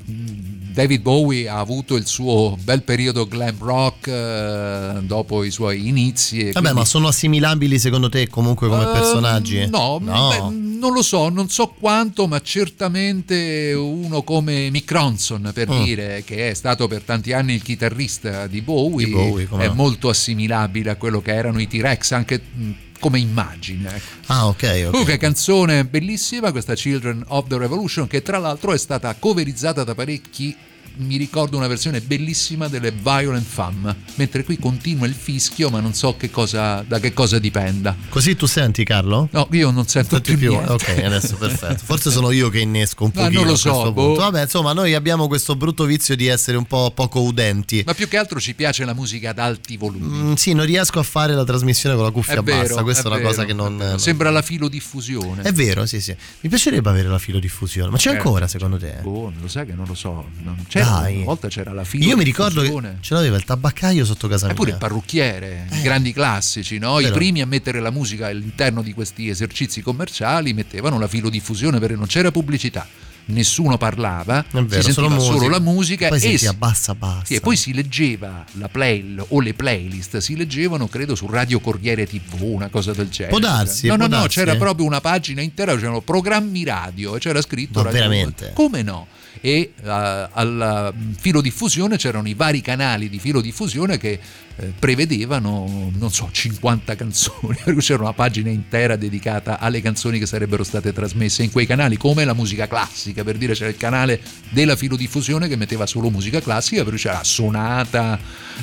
[0.75, 6.47] David Bowie ha avuto il suo bel periodo glam rock eh, dopo i suoi inizi.
[6.47, 9.69] Vabbè, quindi- ma sono assimilabili secondo te comunque come Eh, personaggi?
[9.69, 15.71] No, beh, non lo so, non so quanto, ma certamente uno come Mick Ronson, per
[15.71, 15.83] Mm.
[15.85, 19.75] dire, che è stato per tanti anni il chitarrista di Bowie, Di Bowie, è no.
[19.75, 23.97] molto assimilabile a quello che erano i T-Rex, anche mh, come immagine.
[23.97, 24.33] ecco.
[24.33, 24.91] Ah, ok, ok.
[24.91, 29.95] Comunque, canzone bellissima, questa Children of the Revolution, che tra l'altro è stata coverizzata da
[29.95, 30.57] parecchi.
[30.97, 35.93] Mi ricordo una versione bellissima delle Violent Femme, mentre qui continua il fischio, ma non
[35.93, 37.97] so che cosa, da che cosa dipenda.
[38.09, 39.29] Così tu senti Carlo?
[39.33, 41.83] No, io non sento più, più, ok, adesso perfetto.
[41.85, 44.05] Forse sono io che innesco un Ma pochino non lo so, questo boh.
[44.07, 44.21] punto.
[44.21, 47.83] Vabbè, insomma, noi abbiamo questo brutto vizio di essere un po' poco udenti.
[47.85, 50.07] Ma più che altro ci piace la musica ad alti volumi.
[50.07, 53.07] Mm, sì, non riesco a fare la trasmissione con la cuffia vero, bassa, questa è,
[53.07, 53.77] una vero, cosa che non...
[53.79, 53.99] vero.
[53.99, 55.43] Sembra la filodiffusione.
[55.43, 56.15] È vero, sì, sì.
[56.41, 58.99] Mi piacerebbe avere la filodiffusione, ma c'è Eh, ancora secondo te?
[59.03, 60.27] Boh, lo sai che non lo so.
[60.43, 61.17] Non c'era, Dai.
[61.17, 62.11] Una volta c'era la filodiffusione.
[62.11, 64.87] Io mi ricordo che ce l'aveva il tabaccaio sotto casa Eppure il mia.
[64.87, 67.01] parrucchiere, i grandi classici, no?
[67.01, 71.95] i primi a mettere la musica all'interno di questi esercizi commerciali mettevano la filodiffusione perché
[71.97, 72.87] non c'era pubblicità,
[73.27, 77.25] nessuno parlava, vero, si sentiva solo solo, la musica Poi e, si- abbassa, bassa.
[77.25, 81.59] sì, e poi si leggeva la play o le playlist, si leggevano credo su Radio
[81.61, 83.31] Corriere TV, una cosa del genere.
[83.31, 84.39] Può darsi, No, no, può no, darsi.
[84.39, 88.51] c'era proprio una pagina intera, c'erano programmi radio e c'era scritto Ma Radio veramente?
[88.55, 89.07] Come no?
[89.45, 94.19] E eh, alla mm, filodiffusione c'erano i vari canali di filodiffusione che
[94.57, 100.63] eh, prevedevano, non so, 50 canzoni, c'era una pagina intera dedicata alle canzoni che sarebbero
[100.65, 104.77] state trasmesse in quei canali, come la musica classica, per dire c'era il canale della
[104.77, 108.19] filodiffusione che metteva solo musica classica, per cui c'era sonata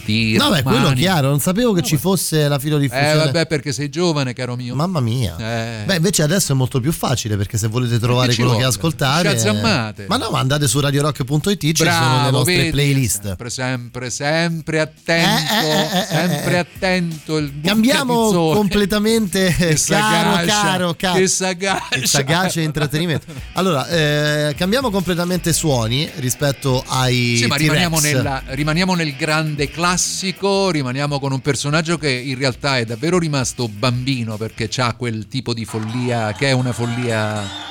[0.05, 0.99] di No, beh, quello Rachmaninoff.
[0.99, 3.11] chiaro, non sapevo che ci fosse la filodiffusione.
[3.11, 4.73] Eh vabbè, perché sei giovane, caro mio.
[4.75, 5.35] Mamma mia.
[5.37, 5.83] Eh.
[5.85, 9.27] Beh, invece adesso è molto più facile perché se volete trovare quello che ascoltare.
[9.29, 10.05] Sciazzammate.
[10.07, 12.69] Ma no, ma andate su radiorock.it, ci sono le Bravo, nostre vedi?
[12.71, 13.21] playlist.
[13.21, 17.37] Sempre, sempre, sempre attento, eh, sempre attento.
[17.37, 21.19] Il Cambiamo completamente, Che caro, sagacia, caro, caro.
[21.19, 22.05] Che sagacia.
[22.05, 23.27] Sagace intrattenimento.
[23.53, 30.69] Allora, eh, cambiamo completamente suoni rispetto ai Sì, ma rimaniamo, nella- rimaniamo nel grande classico,
[30.69, 35.53] rimaniamo con un personaggio che in realtà è davvero rimasto bambino perché ha quel tipo
[35.53, 37.69] di follia che è una follia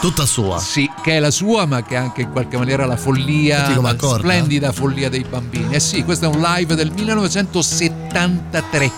[0.00, 0.58] Tutta sua.
[0.58, 3.90] Sì, che è la sua, ma che è anche in qualche maniera la follia, la
[3.90, 4.18] accorda?
[4.18, 5.74] splendida follia dei bambini.
[5.74, 8.92] Eh sì, questo è un live del 1973.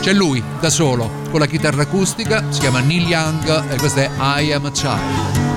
[0.00, 4.10] C'è lui, da solo, con la chitarra acustica, si chiama Neil Young e questo è
[4.40, 5.47] I Am a Child.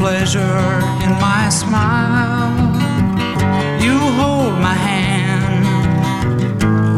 [0.00, 2.56] Pleasure in my smile.
[3.84, 5.62] You hold my hand,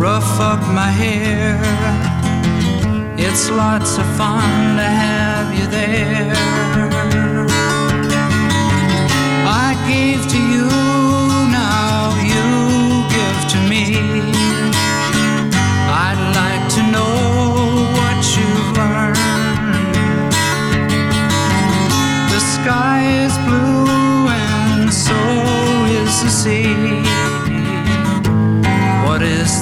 [0.00, 1.59] rough up my hair.
[3.18, 6.36] It's lots of fun to have you there.
[9.64, 10.41] I gave to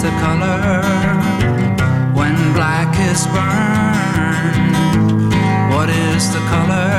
[0.02, 0.82] the color
[2.14, 4.74] when black is burned?
[5.74, 6.90] What is the color?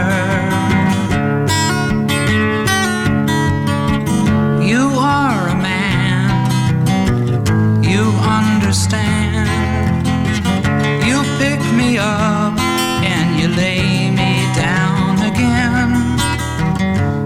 [4.64, 6.54] You are a man,
[7.84, 8.04] you
[8.40, 9.50] understand.
[11.08, 15.90] You pick me up and you lay me down again.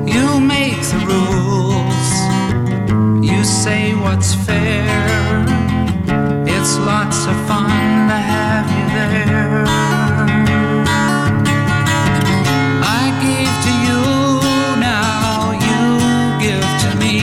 [0.07, 2.09] You make the rules,
[3.29, 4.94] you say what's fair.
[7.05, 7.69] Lots of fun
[8.09, 9.63] to have you there.
[12.81, 14.01] I gave to you,
[14.81, 15.81] now you
[16.41, 17.15] give to me.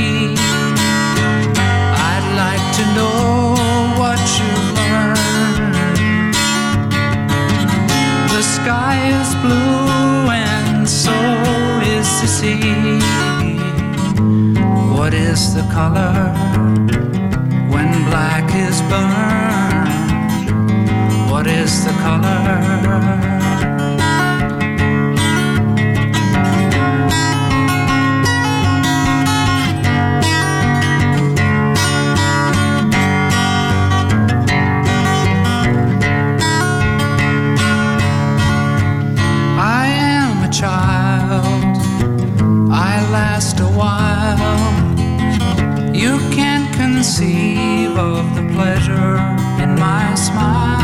[2.11, 3.57] I'd like to know
[3.99, 6.35] what you've learned.
[8.31, 11.17] The sky is blue and so
[11.83, 13.01] is the sea.
[14.97, 16.15] What is the color
[17.69, 19.32] when black is burned?
[21.43, 23.33] What is the color?
[46.77, 49.17] conceive of the pleasure
[49.61, 50.82] in my smile.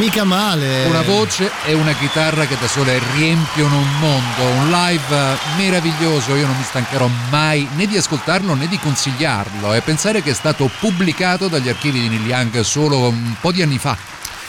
[0.00, 0.86] Mica male.
[0.86, 6.46] Una voce e una chitarra che da sole riempiono un mondo, un live meraviglioso, io
[6.46, 10.70] non mi stancherò mai né di ascoltarlo né di consigliarlo e pensare che è stato
[10.80, 13.94] pubblicato dagli archivi di Neil Young solo un po' di anni fa.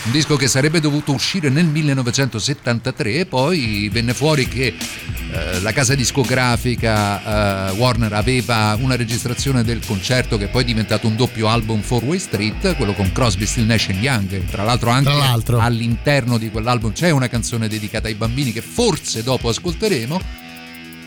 [0.03, 4.73] Un disco che sarebbe dovuto uscire nel 1973 e poi venne fuori che
[5.31, 11.05] eh, la casa discografica eh, Warner aveva una registrazione del concerto che poi è diventato
[11.05, 14.45] un doppio album Four Way Street, quello con Crosby, Still Nash Young.
[14.45, 15.59] Tra l'altro anche Tra l'altro.
[15.59, 20.19] all'interno di quell'album c'è una canzone dedicata ai bambini che forse dopo ascolteremo.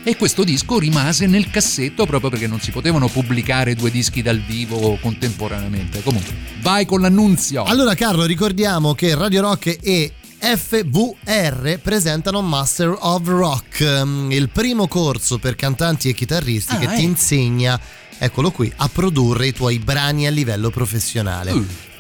[0.06, 4.38] E questo disco rimase nel cassetto proprio perché non si potevano pubblicare due dischi dal
[4.38, 6.02] vivo contemporaneamente.
[6.02, 7.62] Comunque, vai con l'annunzio.
[7.64, 14.88] Allora, Carlo, ricordiamo che Radio Rock e FVR presentano Master of Rock, mm, il primo
[14.88, 17.02] corso per cantanti e chitarristi Ah, che ti ecco.
[17.02, 17.80] insegna,
[18.18, 21.52] eccolo qui, a produrre i tuoi brani a livello professionale.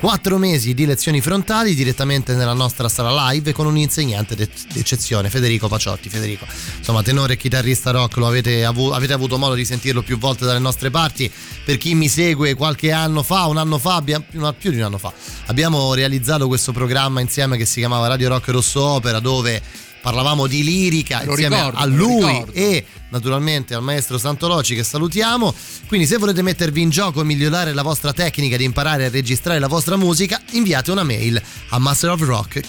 [0.04, 5.30] Quattro mesi di lezioni frontali direttamente nella nostra sala live con un insegnante d'e- d'eccezione,
[5.30, 6.10] Federico Paciotti.
[6.10, 6.44] Federico,
[6.76, 10.58] insomma, tenore e chitarrista rock, avete, avu- avete avuto modo di sentirlo più volte dalle
[10.58, 11.32] nostre parti.
[11.64, 14.98] Per chi mi segue qualche anno fa, un anno fa, abbiamo- più di un anno
[14.98, 15.10] fa,
[15.46, 19.62] abbiamo realizzato questo programma insieme che si chiamava Radio Rock Rosso Opera, dove
[20.04, 25.54] parlavamo di lirica lo insieme ricordo, a lui e naturalmente al maestro Santoloci che salutiamo.
[25.86, 29.58] Quindi se volete mettervi in gioco e migliorare la vostra tecnica di imparare a registrare
[29.58, 32.60] la vostra musica, inviate una mail a masterofrock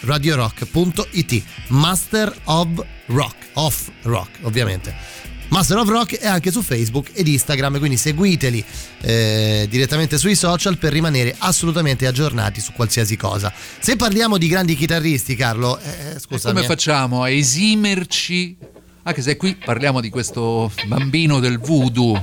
[0.00, 2.68] radiorock.it Master of
[3.06, 5.35] Rock, off rock ovviamente.
[5.48, 8.64] Master of Rock è anche su Facebook ed Instagram, quindi seguiteli
[9.02, 13.52] eh, direttamente sui social per rimanere assolutamente aggiornati su qualsiasi cosa.
[13.78, 16.54] Se parliamo di grandi chitarristi, Carlo, eh, E scusami.
[16.54, 18.56] come facciamo a esimerci?
[19.04, 22.20] Anche se qui parliamo di questo bambino del voodoo.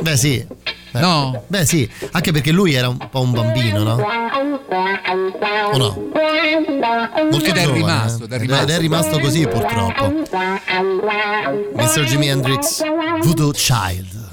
[0.00, 0.44] Beh sì.
[0.96, 1.42] Eh, No?
[1.46, 3.94] Beh sì, anche perché lui era un po' un bambino, no?
[5.72, 6.10] O no?
[7.30, 8.26] Molto Ed è giovane, rimasto, eh.
[8.26, 8.62] ed è rimasto.
[8.64, 10.12] Ed è rimasto così purtroppo.
[11.74, 12.04] Mr.
[12.04, 12.82] Jimi Hendrix,
[13.22, 14.24] Voodoo Child.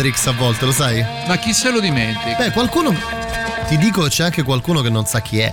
[0.00, 1.04] Hendrix a volte, lo sai?
[1.26, 2.34] Ma chi se lo dimentica?
[2.38, 2.94] Beh, qualcuno.
[3.68, 5.52] Ti dico, c'è anche qualcuno che non sa chi è.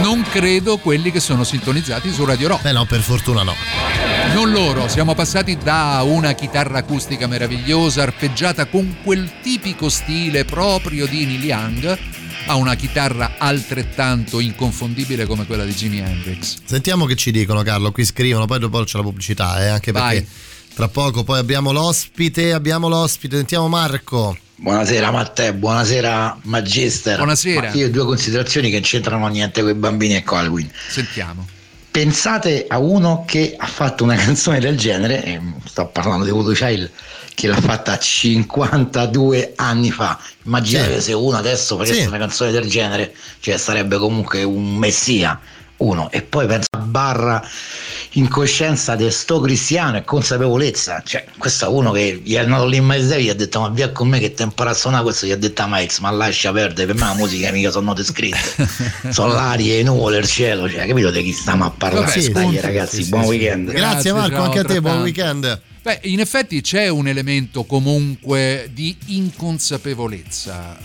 [0.00, 2.64] Non credo quelli che sono sintonizzati su Radio Rock.
[2.64, 3.54] Eh no, per fortuna no.
[4.34, 11.06] Non loro, siamo passati da una chitarra acustica meravigliosa, arpeggiata con quel tipico stile proprio
[11.06, 11.98] di Neil Young,
[12.46, 16.58] a una chitarra altrettanto inconfondibile come quella di Jimi Hendrix.
[16.64, 17.90] Sentiamo che ci dicono, Carlo.
[17.90, 20.26] Qui scrivono, poi dopo c'è la pubblicità, eh, anche perché Vai.
[20.74, 22.52] Tra poco poi abbiamo l'ospite.
[22.52, 23.36] Abbiamo l'ospite.
[23.36, 24.36] Sentiamo Marco.
[24.56, 27.16] Buonasera Matteo, buonasera Magister.
[27.16, 27.68] Buonasera.
[27.68, 30.70] Ma io ho due considerazioni che non c'entrano niente con i bambini e con Halloween.
[30.88, 31.46] Sentiamo.
[31.90, 36.52] Pensate a uno che ha fatto una canzone del genere, e sto parlando di Voodoo
[36.52, 36.90] Child,
[37.34, 40.18] che l'ha fatta 52 anni fa.
[40.44, 41.02] Immaginate Sì.
[41.02, 42.06] se uno adesso facesse Sì.
[42.06, 45.38] una canzone del genere, cioè sarebbe comunque un messia.
[45.76, 47.44] Uno, e poi pensa a barra
[48.14, 51.02] incoscienza di sto cristiano e consapevolezza.
[51.04, 53.60] Cioè, questo è uno che gli è andato lì in mezzo e gli ha detto:
[53.60, 55.98] Ma via con me che te impara a suonare questo, gli ha detto a Max,
[56.00, 58.68] ma lascia perdere, per me la musica mica sono note scritte.
[59.10, 62.06] sono l'aria, i nuvole, il cielo, cioè, capito di chi stiamo a parlare?
[62.06, 63.28] Vabbè, Dai, ragazzi, Sì, sì, buon sì.
[63.28, 63.72] weekend.
[63.72, 65.60] Grazie, Marco, ciao, anche a te, buon weekend.
[65.82, 70.78] Beh, in effetti c'è un elemento comunque di inconsapevolezza.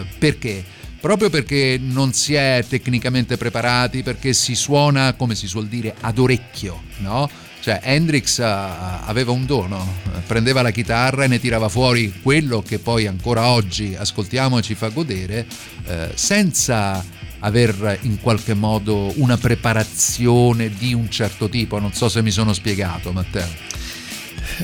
[0.00, 0.64] eh, perché?
[1.04, 6.16] Proprio perché non si è tecnicamente preparati, perché si suona, come si suol dire, ad
[6.16, 7.28] orecchio, no?
[7.60, 12.62] Cioè Hendrix eh, aveva un dono, eh, prendeva la chitarra e ne tirava fuori quello
[12.62, 15.46] che poi ancora oggi ascoltiamo e ci fa godere,
[15.84, 17.04] eh, senza
[17.40, 21.78] aver in qualche modo una preparazione di un certo tipo.
[21.78, 23.48] Non so se mi sono spiegato, Matteo.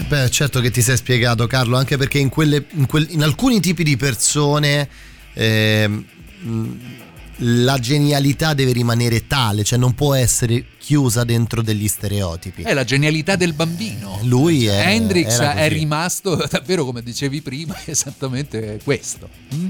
[0.09, 3.61] Beh, certo che ti sei spiegato, Carlo, anche perché in, quelle- in quel- in alcuni
[3.61, 4.89] tipi di persone
[5.35, 6.05] mh,
[7.43, 12.63] la genialità deve rimanere tale, cioè non può essere chiusa dentro degli stereotipi.
[12.63, 14.19] È la genialità del bambino.
[14.23, 19.29] Lui è, Hendrix è rimasto davvero come dicevi prima, esattamente questo.
[19.55, 19.69] Mm?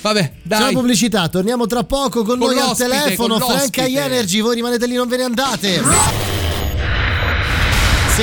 [0.00, 0.72] Vabbè, dai.
[0.72, 3.84] pubblicità, torniamo tra poco con, Con noi al telefono, l'ospite.
[3.84, 6.31] Energy, voi rimanete lì, non ve ne andate.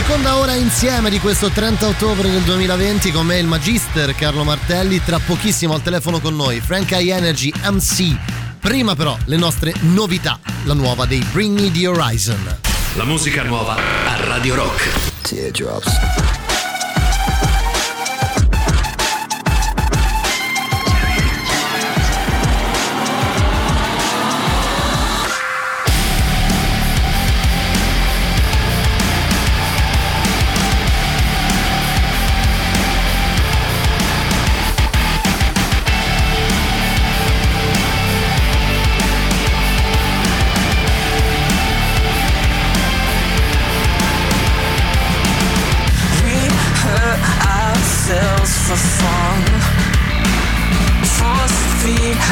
[0.02, 5.04] Seconda ora insieme di questo 30 ottobre del 2020 con me il Magister Carlo Martelli,
[5.04, 8.16] tra pochissimo al telefono con noi Frank Energy MC.
[8.62, 12.60] Prima però le nostre novità, la nuova dei Bring Me The Horizon.
[12.96, 14.90] La musica nuova a Radio Rock.
[15.22, 16.39] Teardrops.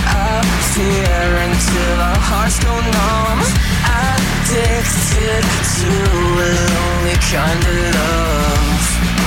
[0.05, 3.41] Our fear until our hearts go numb.
[4.05, 5.43] Addicted
[5.77, 5.89] to
[6.37, 9.26] a lonely kind of love.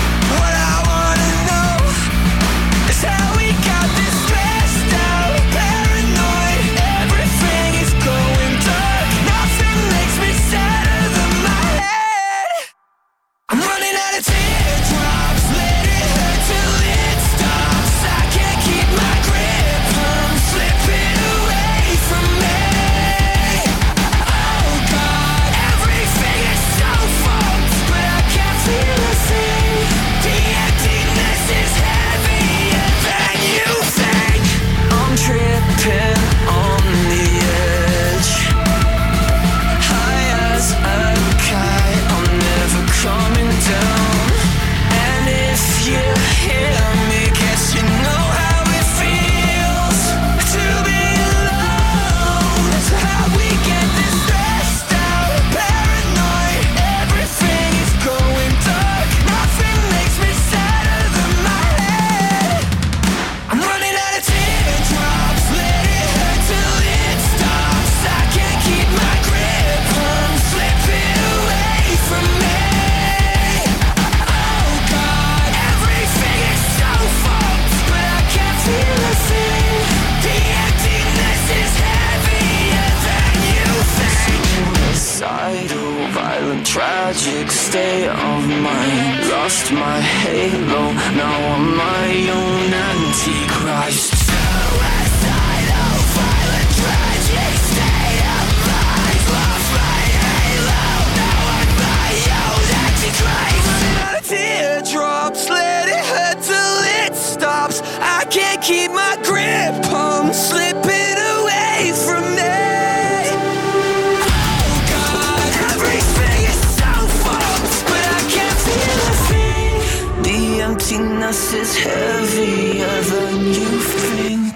[121.31, 124.50] Emptiness is heavier than you think.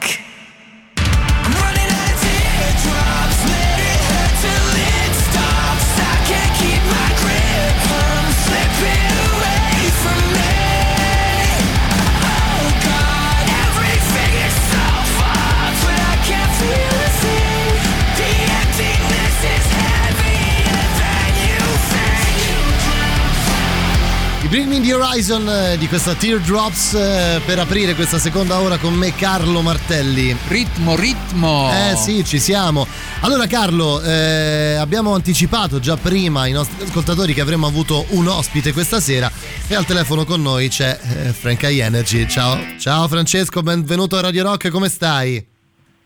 [25.34, 30.36] Horizon eh, di questa Teardrops eh, per aprire questa seconda ora con me Carlo Martelli.
[30.48, 31.70] Ritmo, ritmo.
[31.72, 32.86] Eh sì, ci siamo.
[33.20, 38.72] Allora Carlo, eh, abbiamo anticipato già prima ai nostri ascoltatori che avremmo avuto un ospite
[38.72, 39.30] questa sera
[39.66, 42.28] e al telefono con noi c'è eh, Frank I Energy.
[42.28, 45.44] Ciao, ciao Francesco, benvenuto a Radio Rock, come stai?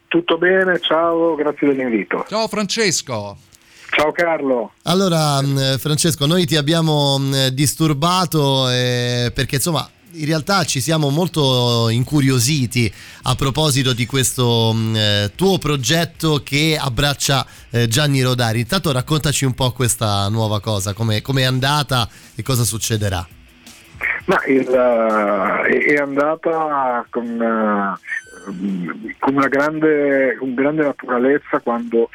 [0.06, 2.24] Tutto bene, ciao, grazie dell'invito.
[2.28, 3.36] Ciao Francesco.
[3.90, 4.72] Ciao Carlo.
[4.84, 11.10] Allora, mh, Francesco, noi ti abbiamo mh, disturbato eh, perché insomma in realtà ci siamo
[11.10, 18.60] molto incuriositi a proposito di questo mh, eh, tuo progetto che abbraccia eh, Gianni Rodari.
[18.60, 23.26] Intanto raccontaci un po' questa nuova cosa, come è andata e cosa succederà.
[24.26, 27.98] Ma il, eh, è andata con, eh,
[29.18, 32.10] con una grande, con grande naturalezza quando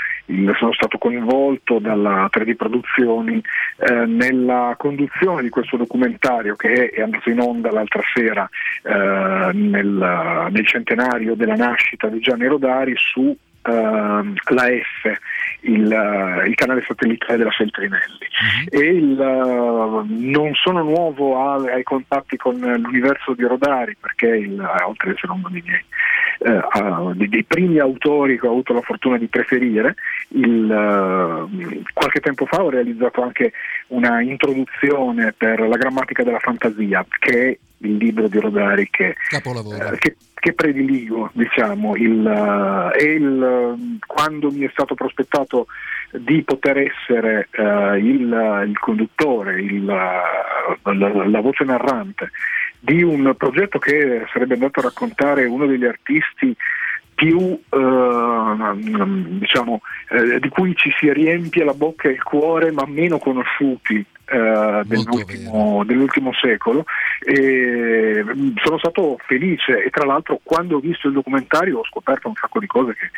[0.58, 3.42] sono stato coinvolto dalla 3D Produzioni
[3.78, 8.50] eh, nella conduzione di questo documentario che è andato in onda l'altra sera
[8.84, 15.18] eh, nel, nel centenario della nascita di Gianni Rodari su ehm, la F,
[15.64, 18.28] il, eh, il canale satellitare della Feltrinelli.
[18.70, 24.60] E il, eh, non sono nuovo a- ai contatti con l'universo di Rodari perché il,
[24.60, 25.84] eh, oltre ad essere uno dei miei
[26.44, 29.96] eh, dei, primi autori che ho avuto la fortuna di preferire,
[30.30, 33.54] il, eh, qualche tempo fa ho realizzato anche
[33.88, 39.98] una introduzione per la grammatica della fantasia che è il libro di Rodari che, eh,
[39.98, 45.68] che, che prediligo, diciamo, il, eh, il, quando mi è stato prospettato
[46.12, 52.32] di poter essere eh, il, il conduttore, il, eh, la, la voce narrante
[52.78, 56.54] di un progetto che sarebbe andato a raccontare uno degli artisti
[57.16, 58.72] più eh,
[59.40, 59.80] diciamo
[60.10, 64.82] eh, di cui ci si riempie la bocca e il cuore ma meno conosciuti eh,
[64.86, 66.84] dell'ultimo, dell'ultimo secolo
[67.20, 68.24] e
[68.64, 72.60] sono stato felice e tra l'altro quando ho visto il documentario ho scoperto un sacco
[72.60, 73.10] di cose che,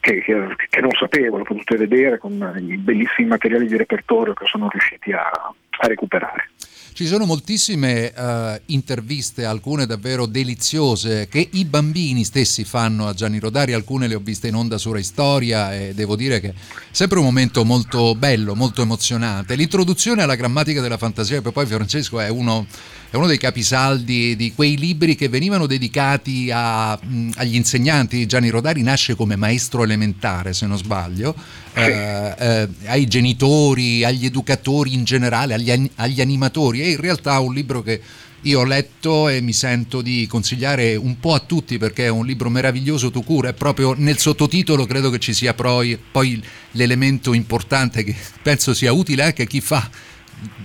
[0.00, 4.46] che- che- che non sapevo, lo potete vedere con i bellissimi materiali di repertorio che
[4.46, 6.48] sono riusciti a, a recuperare.
[6.94, 13.38] Ci sono moltissime eh, interviste, alcune davvero deliziose, che i bambini stessi fanno a Gianni
[13.38, 16.54] Rodari, alcune le ho viste in onda su Rai Storia e devo dire che è
[16.90, 19.54] sempre un momento molto bello, molto emozionante.
[19.54, 22.66] L'introduzione alla grammatica della fantasia, che poi Francesco è uno,
[23.12, 28.24] è uno dei capisaldi di quei libri che venivano dedicati a, agli insegnanti.
[28.24, 31.34] Gianni Rodari nasce come maestro elementare, se non sbaglio,
[31.74, 36.80] eh, eh, ai genitori, agli educatori in generale, agli, agli animatori.
[36.80, 38.00] È in realtà un libro che
[38.40, 42.24] io ho letto e mi sento di consigliare un po' a tutti perché è un
[42.24, 46.42] libro meraviglioso tu cura e proprio nel sottotitolo credo che ci sia poi, poi
[46.72, 49.88] l'elemento importante che penso sia utile anche a chi fa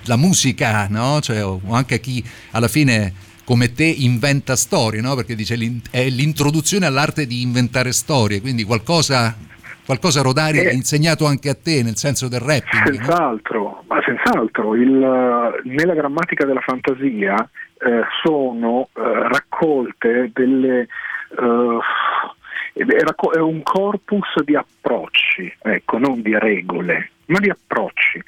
[0.06, 1.20] la musica, no?
[1.22, 3.14] Cioè, o anche chi alla fine
[3.44, 5.16] come te inventa storie, no?
[5.16, 5.56] Perché dice
[5.90, 9.34] è l'introduzione all'arte di inventare storie, quindi qualcosa,
[9.86, 12.90] qualcosa Rodari ha insegnato anche a te nel senso del rapping.
[12.90, 12.94] no?
[12.96, 17.36] Senz'altro, ma senz'altro, il- nella grammatica della fantasia
[17.80, 20.88] eh, sono eh, raccolte delle...
[22.78, 28.22] eh, è un corpus di approcci, ecco, non di regole, ma di approcci,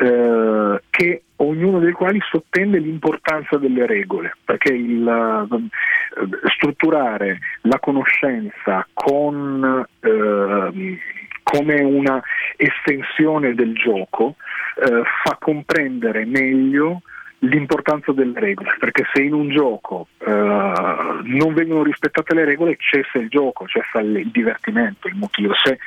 [0.00, 8.86] eh, che ognuno dei quali sottende l'importanza delle regole, perché il, eh, strutturare la conoscenza
[8.92, 10.98] con, ehm,
[11.42, 12.22] come una
[12.56, 14.36] estensione del gioco
[14.76, 17.02] eh, fa comprendere meglio
[17.44, 23.18] l'importanza delle regole, perché se in un gioco eh, non vengono rispettate le regole cessa
[23.18, 25.52] il gioco, cessa il divertimento, il motivo.
[25.54, 25.78] Se,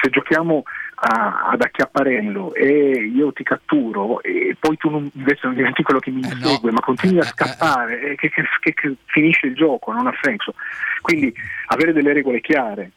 [0.00, 0.62] se giochiamo
[0.96, 6.00] a- ad acchiapparello e io ti catturo e poi tu non, invece non diventi quello
[6.00, 9.92] che mi insegue, ma continui a scappare, eh, che, che- che- che finisce il gioco,
[9.92, 10.54] non ha senso.
[11.02, 11.32] Quindi
[11.66, 12.92] avere delle regole chiare,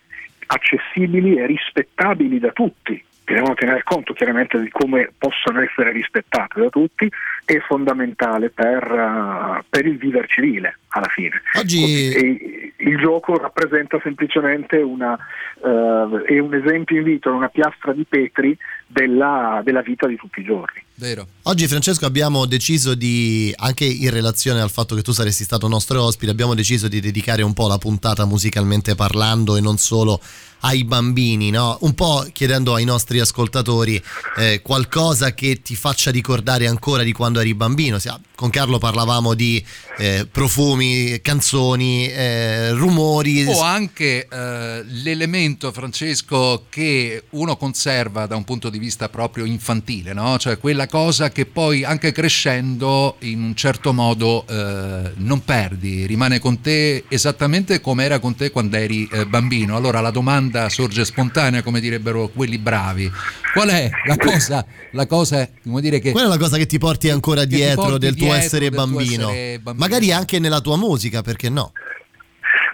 [0.45, 6.61] accessibili e rispettabili da tutti, che devono tenere conto chiaramente di come possono essere rispettate
[6.61, 7.11] da tutti,
[7.43, 11.41] è fondamentale per, eh, per il viver civile, alla fine.
[11.55, 15.17] Oggi- E il gioco rappresenta semplicemente una,
[15.63, 20.39] eh, è un esempio in vita, una piastra di Petri della, della vita di tutti
[20.41, 20.81] i giorni.
[20.99, 21.27] Vero.
[21.43, 26.01] Oggi Francesco abbiamo deciso di, anche in relazione al fatto che tu saresti stato nostro
[26.01, 30.19] ospite, abbiamo deciso di dedicare un po' la puntata musicalmente parlando e non solo
[30.61, 31.77] ai bambini, no?
[31.81, 34.01] un po' chiedendo ai nostri ascoltatori
[34.37, 37.99] eh, qualcosa che ti faccia ricordare ancora di quando eri bambino.
[38.35, 39.63] Con Carlo parlavamo di
[39.97, 40.86] eh, profumi,
[41.21, 43.45] canzoni, eh, rumori.
[43.45, 50.13] O anche eh, l'elemento, Francesco, che uno conserva da un punto di vista proprio infantile,
[50.13, 50.38] no?
[50.38, 56.39] Cioè quella cosa che poi anche crescendo in un certo modo eh, non perdi, rimane
[56.39, 59.75] con te esattamente come era con te quando eri eh, bambino.
[59.75, 63.11] Allora la domanda sorge spontanea, come direbbero quelli bravi.
[63.58, 66.12] Qual è la cosa, la cosa come dire che...
[66.12, 68.70] Quella è la cosa che ti porti ancora ti dietro porti del tuo dietro essere
[68.70, 69.30] del tuo bambino.
[69.30, 69.86] essere bambino.
[69.88, 71.72] Magari anche nella tua musica, perché no?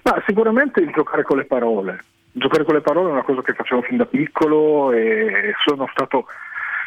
[0.04, 2.04] Ma sicuramente il giocare con le parole.
[2.34, 6.26] Giocare con le parole è una cosa che facevo fin da piccolo e sono stato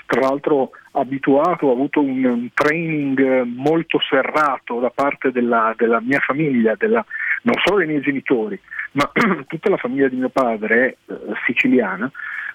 [0.07, 6.21] tra l'altro abituato, ho avuto un, un training molto serrato da parte della, della mia
[6.21, 7.05] famiglia, della-
[7.43, 8.59] non solo dei miei genitori,
[8.93, 9.11] ma
[9.47, 12.11] tutta la famiglia di mio padre eh, siciliana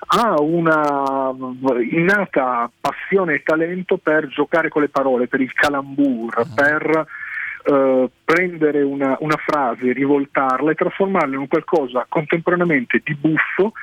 [0.07, 1.33] ha una
[1.89, 7.05] innata passione e talento per giocare con le parole, per il calambur, per
[7.63, 13.73] eh, prendere una, una frase, rivoltarla e trasformarla in un qualcosa contemporaneamente di buffo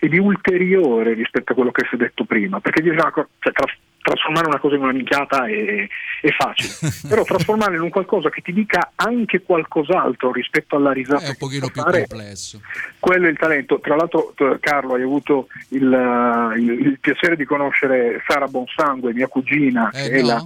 [0.00, 3.52] e di ulteriore rispetto a quello che si è detto prima, perché dire, ah, cioè,
[3.52, 5.86] tras- trasformare una cosa in una minchiata è,
[6.20, 6.72] è facile,
[7.08, 11.36] però trasformarla in un qualcosa che ti dica anche qualcos'altro rispetto alla risata È un
[11.38, 12.60] pochino più fare, complesso.
[12.98, 13.80] quello è il talento.
[13.80, 19.12] Tra l'altro, t- Carlo, hai avuto il, eh, il- il piacere di conoscere Sara Bonsangue,
[19.12, 20.26] mia cugina, Eh, che no?
[20.26, 20.44] la-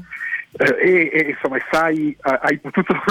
[0.66, 2.94] eh, e, e, insomma sai, eh, hai potuto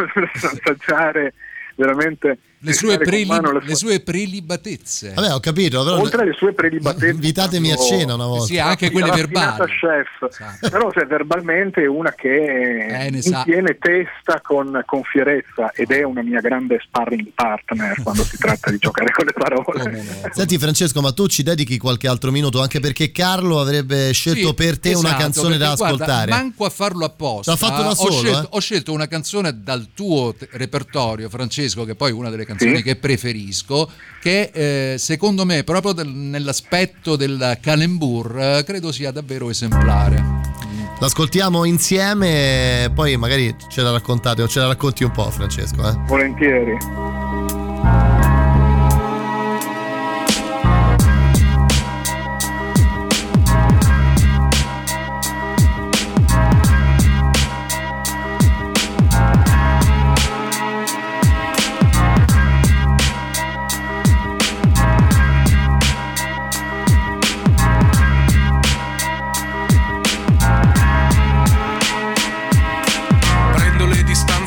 [0.43, 1.33] assaggiare
[1.75, 5.13] veramente Le sue, toccare con preli- mano le sue prelibatezze.
[5.15, 5.83] Vabbè, ho capito.
[5.83, 5.97] Però...
[5.99, 8.45] oltre alle sue prelibatezze Invitatemi a cena una volta.
[8.45, 9.63] Sì, anche quelle verbali.
[9.79, 16.03] chef però se verbalmente è una che Eh, tiene testa con, con fierezza ed è
[16.03, 21.01] una mia grande sparring partner quando si tratta di giocare con le parole Senti Francesco,
[21.01, 24.89] ma tu ci dedichi qualche altro minuto anche perché Carlo avrebbe scelto Sì, per te
[24.93, 26.31] una esatto, canzone da guarda, ascoltare.
[26.31, 27.51] manco a farlo apposta.
[27.51, 28.47] L'ha fatto da Ho solo, scelto, eh?
[28.51, 32.77] ho scelto una canzone dal tuo te- repertorio, Francesco, che poi è una delle canzoni
[32.77, 32.83] Sì.
[32.83, 33.89] che preferisco,
[34.21, 40.39] che eh, secondo me, proprio del- nell'aspetto del calembur, eh, credo sia davvero esemplare.
[40.99, 45.87] L'ascoltiamo insieme poi magari ce la raccontate o ce la racconti un po' Francesco.
[45.89, 45.95] Eh?
[46.05, 46.77] volentieri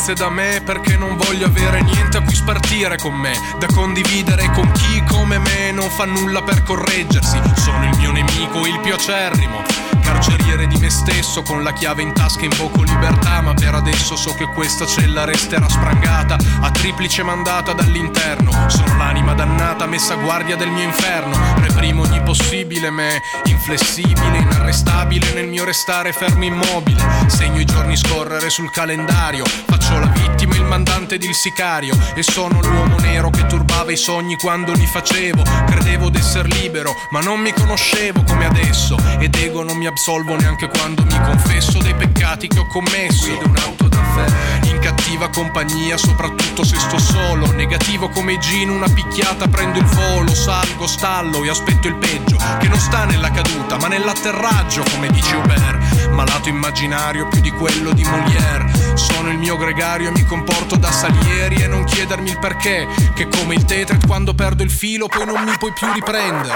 [0.04, 4.50] distanze da me perché non voglio avere niente a cui spartire con me, da condividere
[4.52, 7.40] con chi come me non fa nulla per correggersi.
[7.54, 9.62] Sono il mio nemico, il più acerrimo.
[10.02, 14.34] Carceriere di me stesso, con la chiave in tasca invoco libertà, ma per adesso so
[14.34, 18.68] che questa cella resterà sprangata, a triplice mandata dall'interno.
[18.68, 25.32] Sono l'anima dannata messa a guardia del mio inferno, reprimo ogni possibile me, inflessibile, inarrestabile
[25.32, 27.02] nel mio restare fermo immobile.
[27.26, 32.22] Segno i giorni scorrere sul calendario, faccio la vittima, il mandante ed il sicario, e
[32.22, 35.42] sono l'uomo nero che turbava i sogni quando li facevo.
[35.66, 40.68] Credevo d'esser libero, ma non mi conoscevo come adesso, ed ego non mi absolvo neanche
[40.68, 43.26] quando mi confesso dei peccati che ho commesso.
[43.26, 47.52] Guido un'auto da fè, in cattiva compagnia, soprattutto se sto solo.
[47.52, 52.68] Negativo come Gino, una picchiata, prendo il volo, salgo, stallo e aspetto il peggio, che
[52.68, 56.08] non sta nella caduta, ma nell'atterraggio, come dice Hubert.
[56.10, 58.72] Malato immaginario più di quello di Molière.
[58.94, 63.28] Sono il mio gregario e mi comporto da Salieri e non chiedermi il perché, che
[63.28, 66.54] come il Tetret quando perdo il filo poi non mi puoi più riprendere.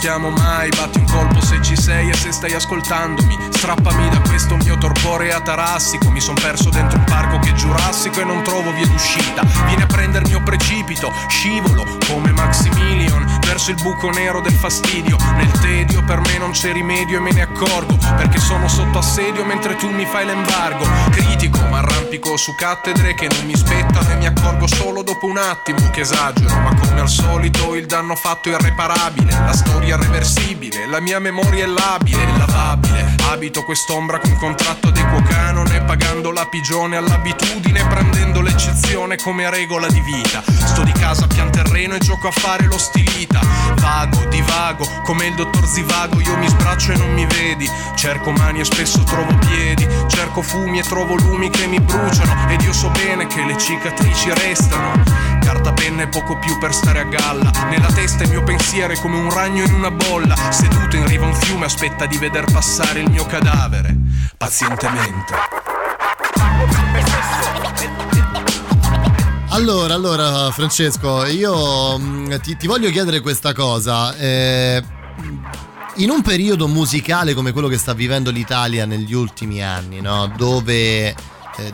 [0.00, 0.70] Chiamo mai.
[0.70, 3.36] Batti un colpo se ci sei e se stai ascoltandomi.
[3.50, 6.10] Strappami da questo mio torpore atarassico.
[6.10, 9.42] Mi son perso dentro un parco che è giurassico e non trovo via d'uscita.
[9.66, 15.16] Vieni a prendermi o precipito, scivolo come Maximilian verso il buco nero del fastidio.
[15.34, 19.44] Nel tedio per me non c'è rimedio e me ne accorgo, perché sono sotto assedio
[19.44, 20.86] mentre tu mi fai l'embargo.
[21.10, 25.38] Critico, ma arrampico su cattedre che non mi spettano e mi accorgo solo dopo un
[25.38, 30.86] attimo che esagero, ma come al solito il danno fatto è irreparabile, la storia irreversibile,
[30.86, 33.09] la mia memoria è labile, è lavabile.
[33.30, 39.86] Abito quest'ombra con contratto ad equo canone, pagando la pigione all'abitudine, prendendo l'eccezione come regola
[39.86, 40.42] di vita.
[40.44, 43.38] Sto di casa pian terreno e gioco a fare lo stilita.
[43.76, 47.70] Vago, divago, come il dottor Zivago, io mi sbraccio e non mi vedi.
[47.94, 52.50] Cerco mani e spesso trovo piedi, cerco fumi e trovo lumi che mi bruciano.
[52.50, 55.02] Ed io so bene che le cicatrici restano.
[55.40, 57.50] Carta, penna e poco più per stare a galla.
[57.70, 60.34] Nella testa il mio pensiero è come un ragno in una bolla.
[60.50, 63.96] Seduto in riva a un fiume aspetta di veder passare il mio cadavere.
[64.36, 65.34] Pazientemente.
[69.48, 74.16] Allora, allora, Francesco, io mm, ti, ti voglio chiedere questa cosa.
[74.16, 74.82] Eh,
[75.96, 80.32] in un periodo musicale come quello che sta vivendo l'Italia negli ultimi anni, no?
[80.36, 81.14] dove eh,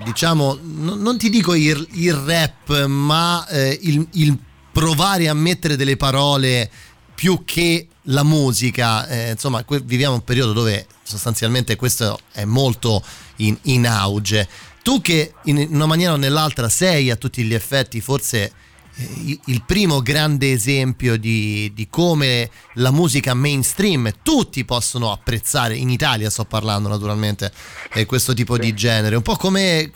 [0.03, 4.39] diciamo, n- non ti dico il, il rap, ma eh, il, il
[4.73, 6.71] provare a mettere delle parole
[7.17, 13.03] più che la musica, eh, insomma, que- viviamo un periodo dove sostanzialmente questo è molto
[13.37, 14.47] in, in auge.
[14.83, 18.53] Tu che in una maniera o nell'altra sei a tutti gli effetti forse
[18.95, 25.91] eh, il- primo grande esempio di, di come la musica mainstream tutti possono apprezzare in
[25.91, 27.51] Italia sto parlando naturalmente
[27.95, 29.17] eh, questo tipo di genere.
[29.17, 29.91] Un po' come,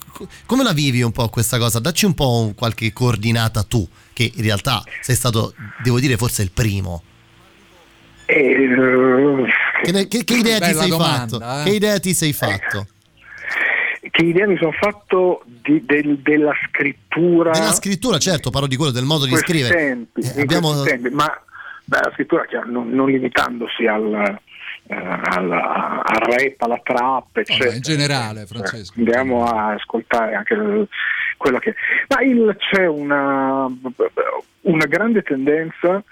[0.46, 1.78] come la vivi un po' questa cosa?
[1.78, 5.54] Dacci un po' un- qualche coordinata tu che in realtà sei stato
[5.84, 7.04] devo dire forse il primo
[9.82, 11.64] che, ne- che- che idea ti sei domanda, fatto eh.
[11.64, 12.86] che idea ti sei fatto
[14.10, 18.92] Che idea mi sono fatto di- del- della scrittura della scrittura certo parlo di quello
[18.92, 21.26] del modo di scrivere tempi, Eh, abbiamo tempi, ma
[21.84, 24.38] beh, la scrittura chiaro, non, non limitandosi al,
[24.86, 27.74] eh, al, al rap, alla trap, eccetera.
[27.74, 28.94] in generale, Francesco.
[28.96, 30.88] Andiamo a ascoltare anche il-
[31.36, 31.74] quello che...
[32.08, 33.66] Ma il- c'è una,
[34.62, 36.02] una grande tendenza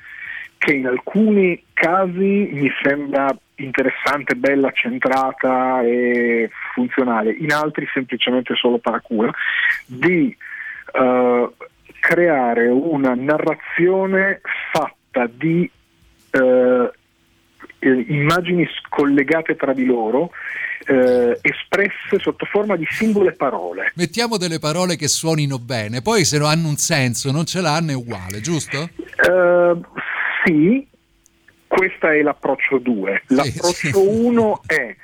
[0.59, 8.79] che in alcuni casi mi sembra interessante, bella, centrata e funzionale, in altri semplicemente solo
[8.79, 9.33] paracula,
[9.87, 10.37] di
[10.93, 11.49] eh,
[12.01, 14.41] creare una narrazione
[14.73, 15.71] fatta di
[16.31, 16.91] eh,
[17.81, 20.31] eh, immagini scollegate tra di loro,
[20.87, 23.93] eh, espresse sotto forma di singole parole.
[23.95, 27.91] Mettiamo delle parole che suonino bene, poi se non hanno un senso, non ce l'hanno
[27.91, 28.89] è uguale, giusto?
[28.97, 29.77] Eh,
[30.49, 30.87] sì,
[31.67, 33.23] questo è l'approccio 2.
[33.27, 34.97] L'approccio 1 è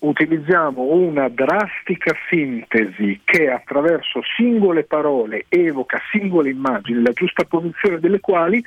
[0.00, 8.20] utilizziamo una drastica sintesi che attraverso singole parole evoca singole immagini, la giusta posizione delle
[8.20, 8.62] quali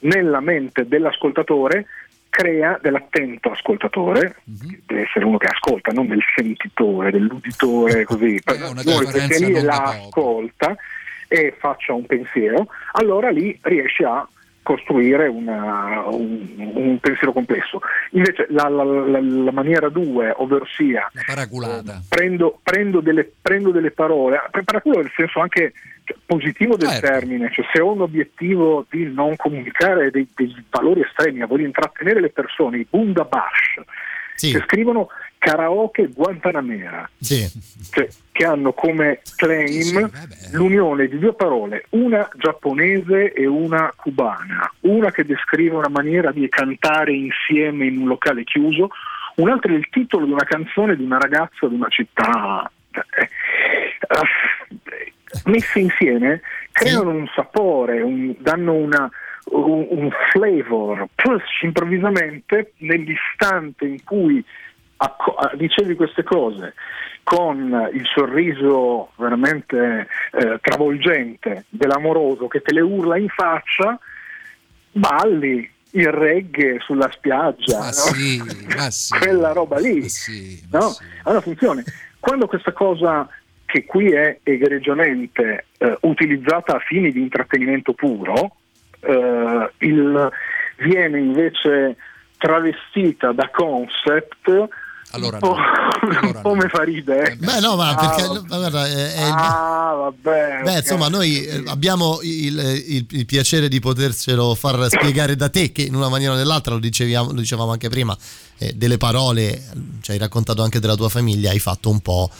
[0.00, 1.86] nella mente dell'ascoltatore
[2.30, 9.06] crea dell'attento ascoltatore, deve essere uno che ascolta, non del sentitore, dell'uditore così, una Noi,
[9.12, 10.74] perché lì la ascolta
[11.28, 14.26] e faccia un pensiero, allora lì riesce a
[14.62, 17.80] costruire una- un, un pensiero complesso.
[18.12, 22.00] Invece la, la- la- la maniera 2, ovvero sia paraculata.
[22.08, 25.72] prendo, prendo delle, prendo delle parole, preparaculo nel senso anche
[26.04, 27.06] cioè, positivo del Certo.
[27.06, 32.20] termine, cioè se ho un obiettivo di non comunicare dei, dei valori estremi, voglio intrattenere
[32.20, 33.80] le persone, i bundabash,
[34.52, 35.08] che scrivono
[35.42, 37.50] karaoke Guantanamera, Sì.
[37.90, 40.08] cioè, che hanno come claim
[40.52, 46.48] l'unione di due parole, una giapponese e una cubana, una che descrive una maniera di
[46.48, 48.90] cantare insieme in un locale chiuso,
[49.36, 52.70] un'altra è il titolo di una canzone di una ragazza di una città.
[52.92, 53.28] eh,
[54.00, 55.12] eh,
[55.46, 56.40] messe insieme
[56.70, 59.10] creano un sapore, un- danno una,
[59.46, 64.44] un, un flavor, plus improvvisamente nell'istante in cui ah,
[65.54, 66.74] dicevi queste cose
[67.22, 73.98] con il sorriso veramente eh, travolgente dell'amoroso che te le urla in faccia,
[74.90, 77.92] balli il reggae sulla spiaggia, Ma no?
[77.92, 78.42] sì,
[78.76, 79.16] ma sì.
[79.18, 80.04] quella roba lì,
[80.70, 80.94] no?
[81.24, 81.82] Allora funziona.
[82.18, 83.28] Quando questa cosa
[83.64, 88.56] che qui è egregiamente eh, utilizzata a fini di intrattenimento puro,
[89.00, 90.30] eh, il-
[90.78, 91.96] viene invece
[92.38, 94.68] travestita da concept
[95.12, 95.56] Allora un po',
[96.26, 97.36] un po' mi fa ridere.
[97.38, 98.40] Beh, no, ma Ah, perché vabbè.
[98.48, 100.60] ma guarda, è- è il- Ah, vabbè.
[100.64, 100.78] Beh, ok.
[100.80, 105.82] insomma, noi eh, abbiamo il, il- il piacere di potercelo far spiegare da te, che
[105.82, 108.16] in una maniera o nell'altra, lo, diceviamo- lo dicevamo anche prima,
[108.58, 109.62] eh, delle parole, eh,
[110.00, 112.30] ci hai raccontato anche della tua famiglia, hai fatto un po',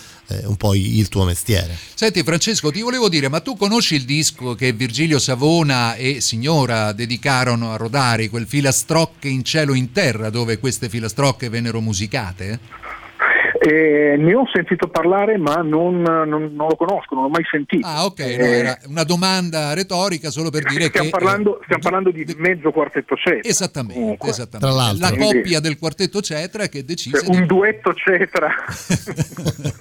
[0.41, 1.76] eh, un po' il tuo mestiere.
[1.95, 6.93] Senti Francesco, ti volevo dire, ma tu conosci il disco che Virgilio Savona e Signora
[6.93, 12.59] dedicarono a Rodari, quel filastrocche in cielo in terra, dove queste filastrocche vennero musicate?
[13.64, 17.86] Eh, ne ho sentito parlare, ma non, non- non lo conosco, non l'ho mai sentito.
[17.86, 21.12] Ah, ok, no, Eh, era una domanda retorica solo per dire stiamo, che...
[21.12, 23.48] parlando, stiamo parlando di mezzo quartetto cetra.
[23.48, 24.58] Esattamente, esattamente.
[24.58, 25.06] Tra l'altro.
[25.08, 28.48] La Quindi- coppia del quartetto Cetra che decise Cioè, un duetto cetra.
[28.88, 29.72] di-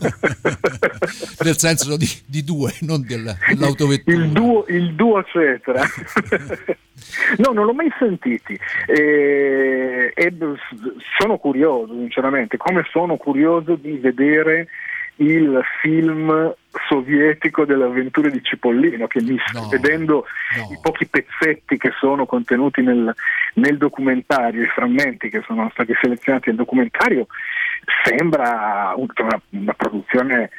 [1.44, 4.16] nel senso di, di due, non del- dell'autovettura.
[4.18, 5.82] il duo, il duo cetra.
[7.38, 8.58] no, non l'ho mai sentiti.
[8.88, 10.34] Eh, e
[11.20, 14.68] sono curioso, sinceramente, come sono curioso di vedere
[15.18, 16.54] il film
[16.88, 19.38] sovietico delle avventure di Cipollino, che mi
[19.70, 20.26] vedendo
[20.72, 23.14] i pochi pezzetti che sono contenuti nel,
[23.56, 27.28] nel documentario, i frammenti che sono stati selezionati nel documentario,
[28.04, 30.50] sembra un- una, una produzione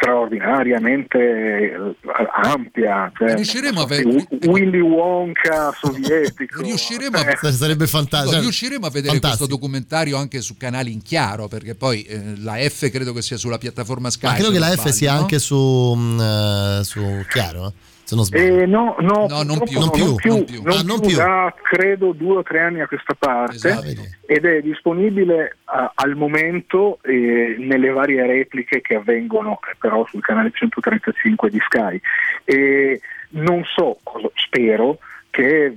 [0.00, 1.94] straordinariamente eh,
[2.42, 3.10] ampia.
[3.16, 6.62] Cioè, Riusciremo a vedere- Willy Wonka sovietico.
[6.62, 8.34] Riusciremo a, Eh, Sarebbe fantastico.
[8.36, 9.36] No, riusciremo a vedere Fantastico.
[9.46, 13.36] questo documentario anche su canali in chiaro, perché poi eh, la F credo che sia
[13.36, 14.26] sulla piattaforma Sky.
[14.26, 15.18] Ma credo che la F sbaglio, sia no?
[15.20, 17.72] anche su, mm, eh, su Chiaro, eh?
[18.08, 18.60] Se non sbaglio.
[18.60, 19.78] Eh, no, no, No, non più.
[19.78, 20.62] no, Non più, non più, non più.
[20.62, 21.16] non Ah, non più più.
[21.18, 23.86] da credo due o tre anni a questa parte Esatto.
[24.26, 30.22] ed è disponibile ah, al momento eh, nelle varie repliche che avvengono eh, però sul
[30.22, 32.00] canale 135 di Sky
[32.44, 32.98] e
[33.30, 35.00] non so, cosa- spero
[35.30, 35.76] che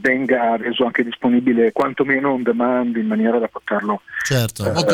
[0.00, 4.64] venga reso anche disponibile quantomeno on demand in maniera da poterlo, Certo.
[4.66, 4.84] eh,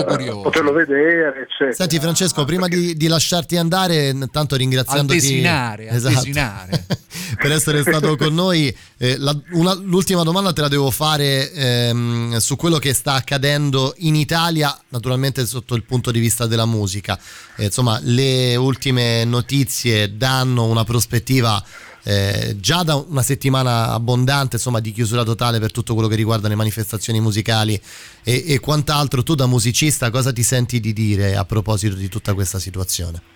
[0.42, 1.72] poterlo vedere eccetera.
[1.72, 6.16] Senti Francesco, prima di, di lasciarti andare, intanto ringraziandoti Altesinare, Esatto.
[6.16, 6.86] altesinare.
[7.40, 12.36] per essere stato con noi, eh, la- una- l'ultima domanda te la devo fare ehm,
[12.36, 17.18] su quello che sta accadendo in Italia, naturalmente sotto il punto di vista della musica.
[17.56, 21.62] Eh, insomma, le ultime notizie danno una prospettiva
[22.04, 26.48] eh, già da una settimana abbondante insomma, di chiusura totale per tutto quello che riguarda
[26.48, 27.80] le manifestazioni musicali
[28.22, 29.22] e, e quant'altro.
[29.22, 33.32] Tu da musicista cosa ti senti di dire a proposito di tutta questa situazione?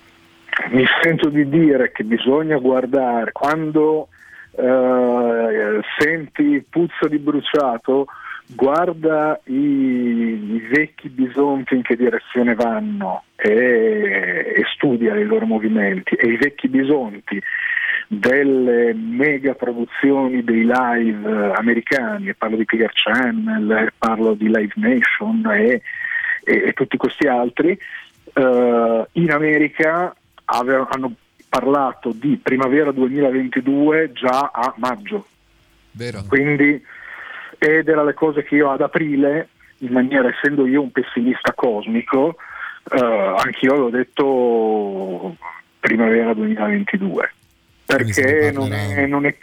[0.70, 4.08] mi sento di dire che bisogna guardare quando
[4.56, 8.06] eh, senti puzza di bruciato
[8.46, 16.14] guarda i, i vecchi bisonti in che direzione vanno e, e studia i loro movimenti
[16.14, 17.40] e i vecchi bisonti
[18.10, 24.72] delle mega produzioni dei live eh, americani, e parlo di Clear Channel, parlo di Live
[24.76, 25.82] Nation e,
[26.42, 27.78] e- e tutti questi altri,
[28.32, 31.12] eh, in America ave- hanno
[31.50, 35.26] parlato di primavera 2022 già a maggio.
[35.90, 36.24] Vero.
[36.26, 36.82] Quindi,
[37.58, 39.48] ed era le cose che io ad aprile,
[39.78, 42.36] in maniera essendo io un pessimista cosmico,
[42.90, 45.36] eh, anch'io avevo detto
[45.78, 47.32] primavera 2022
[47.88, 49.34] perché non è, non, è,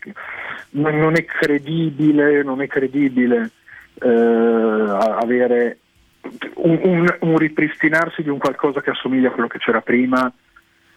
[0.71, 3.49] non- è credibile, non è credibile
[4.01, 5.79] eh, avere
[6.55, 10.31] un, un- un ripristinarsi di un qualcosa che assomiglia a quello che c'era prima,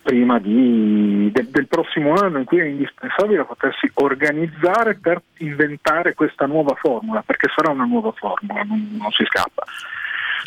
[0.02, 6.44] prima di- del, del prossimo anno in cui è indispensabile potersi organizzare per inventare questa
[6.44, 9.64] nuova formula, perché sarà una nuova formula, non, non si scappa.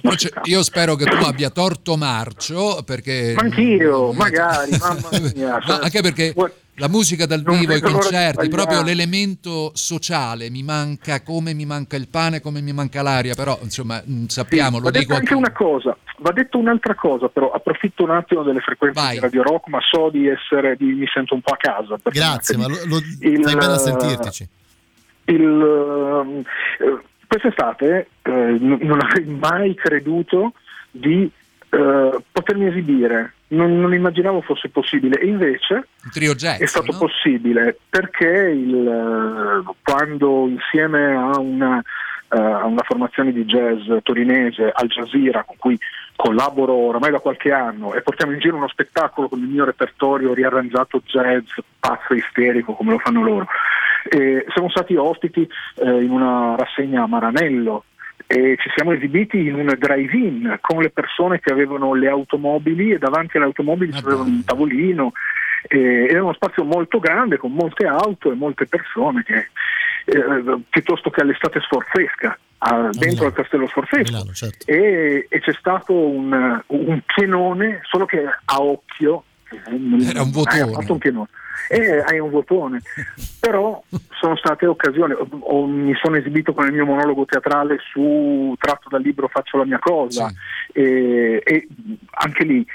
[0.04, 5.10] Non si Cioè, io spero che tu abbia torto marcio perché Ma anch'io, magari, mamma
[5.36, 5.60] mia.
[5.68, 6.34] No, anche perché
[6.82, 12.08] la musica dal vivo, i concerti, proprio l'elemento sociale mi manca come mi manca il
[12.08, 15.96] pane, come mi manca l'aria, però insomma mh, sappiamo, va lo dico anche una cosa,
[16.18, 20.10] va detto un'altra cosa, però approfitto un attimo delle frequenze di Radio Rock, ma so
[20.10, 21.98] di essere, di- mi sento un po' a casa.
[22.02, 24.48] perché Grazie, ma lo, lo- il- fai bene a sentirtici.
[25.26, 26.44] il, ehm,
[26.80, 30.54] eh, quest'estate eh, non avrei mai creduto
[30.90, 31.30] di
[31.70, 35.88] eh, potermi esibire, non, non immaginavo fosse possibile e invece
[36.36, 36.60] jazz.
[36.60, 41.80] è stato possibile perché il, eh, quando insieme a una,
[42.30, 45.78] eh, a una formazione di jazz torinese, Al Jazeera, con cui
[46.16, 50.34] collaboro oramai da qualche anno e portiamo in giro uno spettacolo con il mio repertorio
[50.34, 51.46] riarrangiato jazz,
[51.80, 53.48] pazzo isterico come lo fanno loro.
[54.10, 57.84] E siamo stati ospiti eh, in una rassegna a Maranello
[58.32, 62.98] e ci siamo esibiti in un drive-in con le persone che avevano le automobili e
[62.98, 65.12] davanti alle automobili c'avevano un tavolino.
[65.68, 69.48] E era uno spazio molto grande con molte auto e molte persone che,
[70.06, 74.32] eh, piuttosto che all'estate sforzesca a- dentro al Castello Sforzesco.
[74.34, 74.66] Certo.
[74.66, 79.26] e, e c'è stato un, un pienone, solo che a occhio
[79.56, 80.72] Era un hai votone.
[80.74, 81.28] fatto un pienone.
[81.70, 82.82] E hai un votone,
[83.40, 83.82] però
[84.20, 88.90] sono state occasioni, o- o mi sono esibito con il mio monologo teatrale su tratto
[88.90, 90.30] dal libro Faccio la mia cosa
[90.74, 91.68] e, e
[92.12, 92.66] anche lì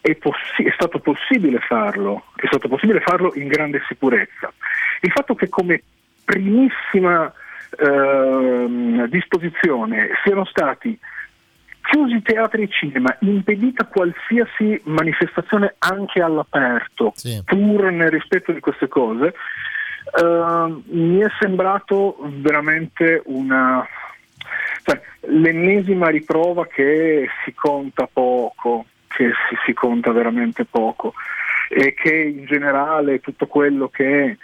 [0.00, 4.52] è, possi- è stato possibile farlo, è stato possibile farlo in grande sicurezza.
[5.00, 5.82] Il fatto che come
[6.24, 7.32] primissima
[7.78, 10.98] ehm, disposizione siano stati
[11.94, 17.12] chiusi teatri e cinema, impedita qualsiasi manifestazione anche all'aperto,
[17.44, 23.86] pur nel rispetto di queste cose, eh, mi è sembrato veramente una
[24.82, 31.14] cioè, l'ennesima riprova che si conta poco, che si, si conta veramente poco
[31.70, 34.36] e che in generale tutto quello che è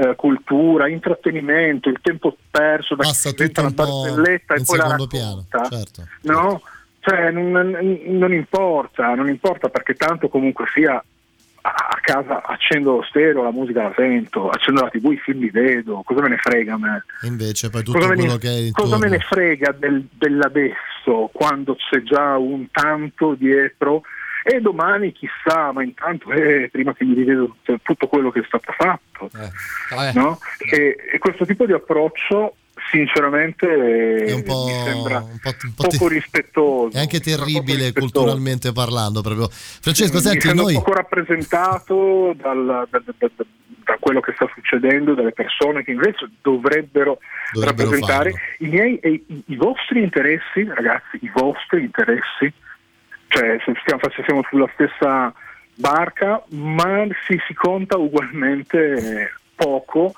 [0.00, 4.82] eh, cultura, intrattenimento, il tempo perso da Passa chi un la barzelletta e poi la
[4.82, 6.08] secondo piano, racconta, certo.
[6.22, 6.62] no?
[7.06, 7.52] Cioè, non,
[8.06, 10.94] non importa, non importa perché tanto comunque sia
[11.68, 15.50] a casa accendo lo stereo, la musica la sento, accendo la tv, i film li
[15.50, 17.04] vedo, cosa me ne frega a me?
[17.22, 19.08] Invece poi tutto Cosa me, quello ne, che è cosa me intorno.
[19.16, 24.02] ne frega del- dell'adesso quando c'è già un tanto dietro
[24.42, 28.72] e domani chissà, ma intanto eh, prima che mi rivedo tutto- quello che è stato
[28.76, 29.30] fatto.
[29.34, 30.38] Eh, no?
[30.72, 32.54] e, e questo tipo di approccio
[32.90, 33.66] sinceramente
[34.24, 36.96] È un po', mi sembra un po', un po' poco te- rispettoso.
[36.96, 39.48] è anche terribile culturalmente parlando proprio.
[39.50, 43.44] Francesco, mi senti, noi poco rappresentato dal- da, da- da-
[43.86, 47.18] da quello che sta succedendo, dalle persone che invece dovrebbero,
[47.52, 52.52] Dovrebbero rappresentare i miei e i, i vostri interessi, ragazzi, i vostri interessi,
[53.28, 55.32] cioè se stiamo, se siamo sulla stessa
[55.74, 60.14] barca, ma si, si conta ugualmente poco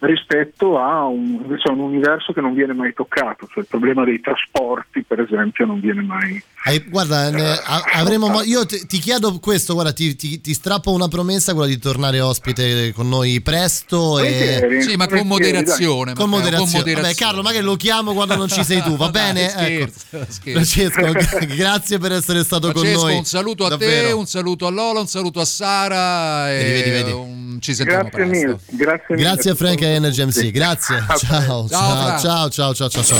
[0.00, 4.20] rispetto a un, a un universo che non viene mai toccato, cioè il problema dei
[4.20, 7.26] trasporti per esempio non viene mai Hai- guarda,
[7.64, 11.52] a- avremo mo- io ti, ti chiedo questo, guarda, ti, ti- ti strappo una promessa,
[11.52, 14.18] quella di tornare ospite con noi presto.
[14.18, 14.78] E...
[14.82, 16.58] Sì, ma con moderazione, Con Matteo, moderazione.
[16.58, 17.00] con moderazione.
[17.00, 19.48] Vabbè, Carlo, magari lo chiamo quando non ci sei tu, va bene?
[19.48, 20.26] Scherzo, Ecco.
[20.32, 20.90] scherzo.
[20.90, 23.16] Francesco, grazie per essere stato con Francesco, noi.
[23.16, 24.18] un saluto a te, Davvero.
[24.18, 26.52] un saluto a Lola, un saluto a Sara.
[26.52, 27.10] E Vedi, vedi, vedi.
[27.12, 28.46] un- ci sentiamo Grazie presto.
[28.46, 29.22] mille, grazie mille.
[29.22, 31.04] Grazie a Frank e Energy MC, grazie.
[31.18, 33.18] Ciao, ciao, ciao, ciao, ciao, ciao, ciao.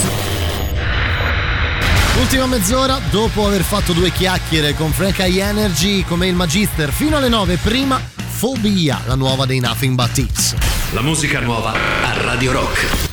[2.19, 7.17] Ultima mezz'ora, dopo aver fatto due chiacchiere con Frank I Energy come il Magister fino
[7.17, 10.55] alle 9, prima Fobia, la nuova dei Nothing But Thieves.
[10.93, 13.10] La musica nuova a Radio Rock.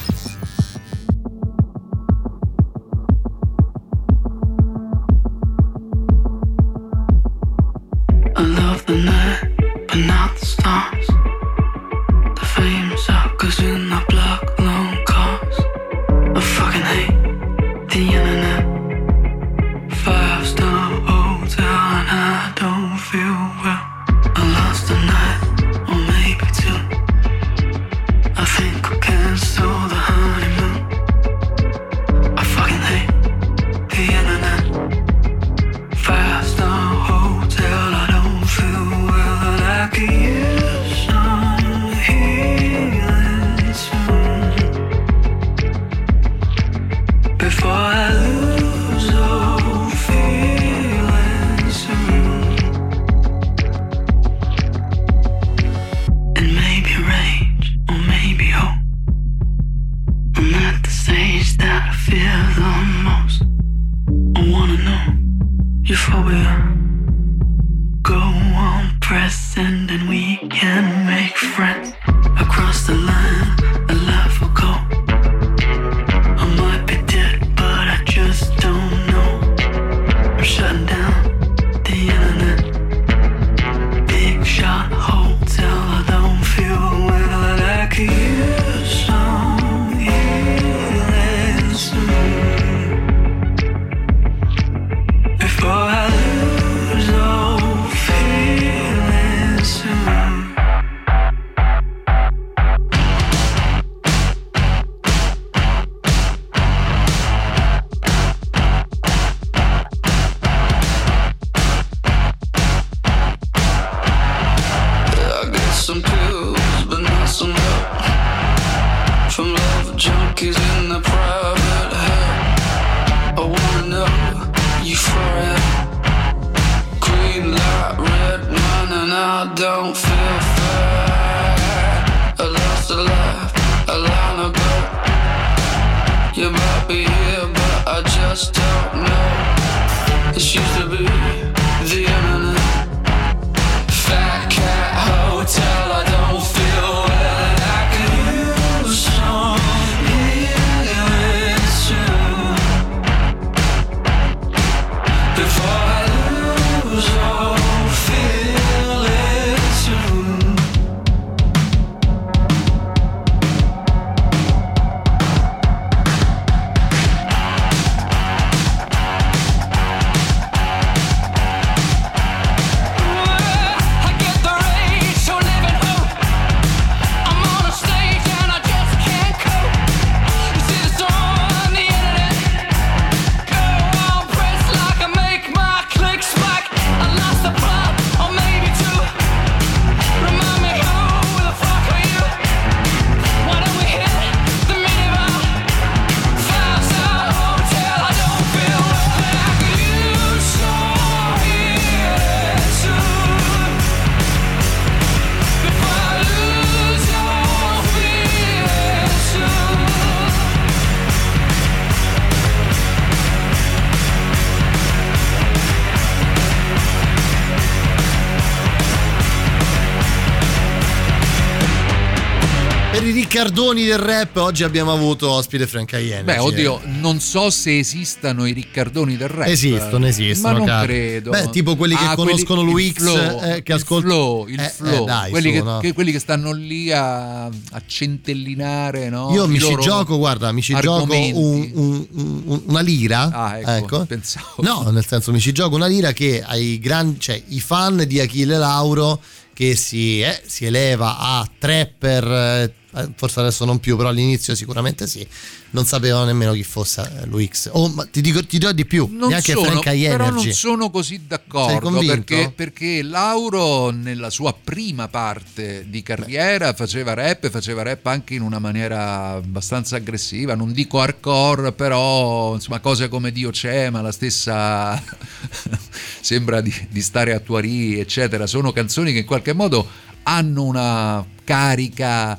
[223.42, 226.24] Riccardoni del rap oggi abbiamo avuto ospite Franca Iene.
[226.24, 229.46] Beh, oddio, non so se esistano i Riccardoni del rap.
[229.48, 230.86] Esistono, esistono, Ma non caro.
[230.88, 231.30] credo.
[231.30, 234.08] Beh, tipo quelli che Ah, conoscono quelli- lui il X, flow, eh, che il ascolta-
[234.08, 235.04] flow, il Eh, flow.
[235.04, 235.80] eh, dai, quelli, su, che, no?
[235.82, 239.32] che- quelli che stanno lì a, a centellinare, no?
[239.32, 242.08] Io mi ci gioco, guarda, mi ci gioco un- un-
[242.44, 243.30] un- una lira.
[243.32, 244.64] Ah, ecco, pensavo.
[244.64, 248.20] No, nel senso mi ci gioco una lira che ai grandi, cioè i fan di
[248.20, 249.22] Achille Lauro
[249.54, 252.74] che si, eh, si eleva a trapper, eh,
[253.16, 255.26] forse adesso non più, però all'inizio sicuramente sì,
[255.72, 257.70] non sapevano nemmeno chi fosse eh, lui X.
[257.74, 260.46] Oh, ti dico, ti do di più, Non neanche sono, Frank High però Energy.
[260.46, 267.44] non sono così d'accordo perché, perché Lauro nella sua prima parte di carriera faceva rap
[267.46, 273.08] e faceva rap anche in una maniera abbastanza aggressiva, non dico hardcore, però insomma cose
[273.08, 275.02] come Dio c'è, ma la stessa
[276.22, 281.26] sembra di, di stare a Tuari, eccetera, sono canzoni che in qualche modo hanno una
[281.44, 282.38] carica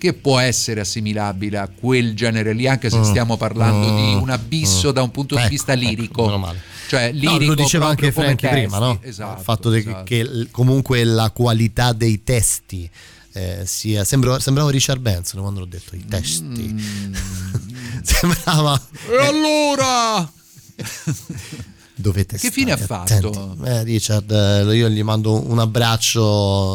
[0.00, 3.02] che può essere assimilabile a quel genere lì, anche se Mm.
[3.02, 4.22] stiamo parlando di Mm.
[4.22, 4.92] un abisso Mm.
[4.92, 6.24] da un punto di Ecco, vista ecco, lirico.
[6.24, 6.60] meno male.
[6.88, 8.98] Cioè, No, lirico lo diceva anche Frankie prima, no?
[9.02, 10.02] Esatto, il fatto esatto.
[10.04, 12.90] che comunque la qualità dei testi
[13.32, 16.74] eh, sia sembra- sembrava Richard Benson quando l'ho detto i testi
[18.02, 20.32] sembrava E allora
[22.00, 23.56] dovete Che fine ha fatto?
[23.64, 26.20] Eh, Richard eh, io gli mando un abbraccio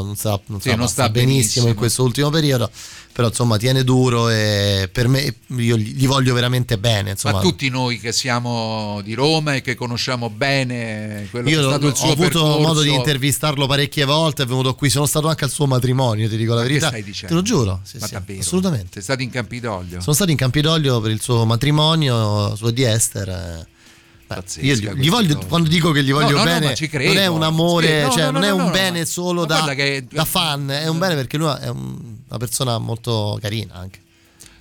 [0.06, 1.68] non sta, non Sì, sta- non sta benissimo, benissimo.
[1.70, 2.70] in questo ultimo periodo
[3.16, 7.42] però insomma tiene duro e per me io gli, gli voglio veramente bene insomma Ma
[7.42, 11.70] tutti noi che siamo di Roma e che conosciamo bene quello che Io è ho,
[11.70, 15.06] stato il ho suo avuto percorso, modo di intervistarlo parecchie volte, è venuto qui, sono
[15.06, 17.28] stato anche al suo matrimonio, ti dico la Ma che verità.
[17.28, 18.40] Te lo giuro, sì, Ma sì, davvero?
[18.42, 18.90] assolutamente.
[18.94, 20.02] Sei stato in Campidoglio?
[20.02, 23.66] Sono stato in Campidoglio per il suo matrimonio, suo di Esther.
[24.28, 27.14] Pazzesca io gli, voglio, quando dico che gli voglio No, no, no, bene, ci credo.
[27.14, 29.46] non è un amore, no, cioè no, non no, è no, un no, bene solo
[29.46, 33.76] da, che- da fan, è un bene perché lui è un- una persona molto carina
[33.76, 34.02] anche.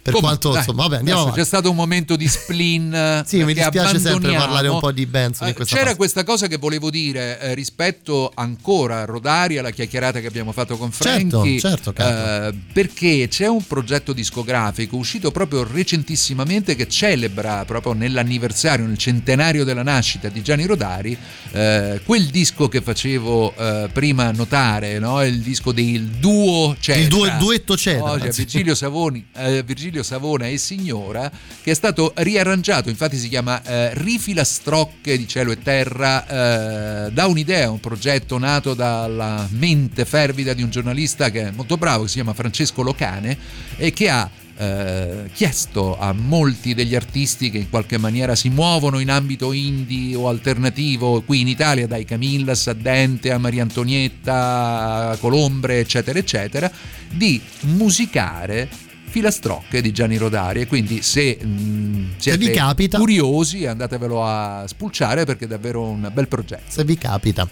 [0.05, 1.37] Per Comunque, quanto, dai, insomma, vabbè, andiamo adesso.
[1.37, 3.23] C'è stato un momento di spleen.
[3.25, 5.97] Sì, mi dispiace sempre parlare un po' di Benson Eh, questa C'era fase.
[5.97, 10.77] questa cosa che volevo dire eh, rispetto ancora a Rodari, alla chiacchierata che abbiamo fatto
[10.77, 11.59] con Franchi.
[11.59, 18.85] Certo, certo, eh, perché c'è un progetto discografico uscito proprio recentissimamente che celebra proprio nell'anniversario,
[18.87, 21.17] nel centenario della nascita di Gianni Rodari,
[21.53, 25.25] eh, quel disco che facevo eh, prima notare, no?
[25.25, 27.01] il disco del duo Cetra.
[27.01, 28.31] Il duo- duetto Cetra, No, cioè.
[28.31, 29.63] Virgilio, Savoni, eh,
[29.95, 31.31] Virgilio Savona e Signora,
[31.63, 37.27] che è stato riarrangiato, infatti si chiama eh, Rifilastrocche di cielo e terra, eh, da
[37.27, 42.09] un'idea, un progetto nato dalla mente fervida di un giornalista che è molto bravo, che
[42.09, 43.37] si chiama Francesco Locane
[43.77, 49.01] e che ha eh, chiesto a molti degli artisti che in qualche maniera si muovono
[49.01, 55.17] in ambito indie o alternativo qui in Italia, dai Camillas a a Maria Antonietta, a
[55.19, 56.71] Colombre, eccetera, eccetera,
[57.11, 58.69] di musicare
[59.15, 62.99] filastrocche di Gianni Rodari e quindi se mh, siete vi capita.
[62.99, 66.65] curiosi andatevelo a spulciare perché è davvero un bel progetto.
[66.67, 67.49] se vi capita.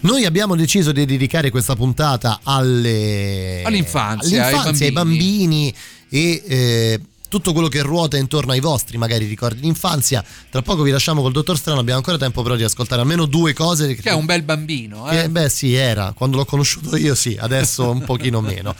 [0.00, 3.60] Noi abbiamo deciso di dedicare questa puntata alle...
[3.64, 5.74] All'infanzia, ai all'infanzia, ai bambini
[6.08, 7.00] e eh,
[7.34, 10.24] tutto quello che ruota intorno ai vostri magari ricordi d'infanzia.
[10.48, 13.52] Tra poco vi lasciamo col dottor Strano, abbiamo ancora tempo però di ascoltare almeno due
[13.52, 13.92] cose.
[13.96, 15.28] Che è un bel bambino, che, eh?
[15.28, 18.72] beh sì, era, quando l'ho conosciuto io sì, adesso un pochino meno.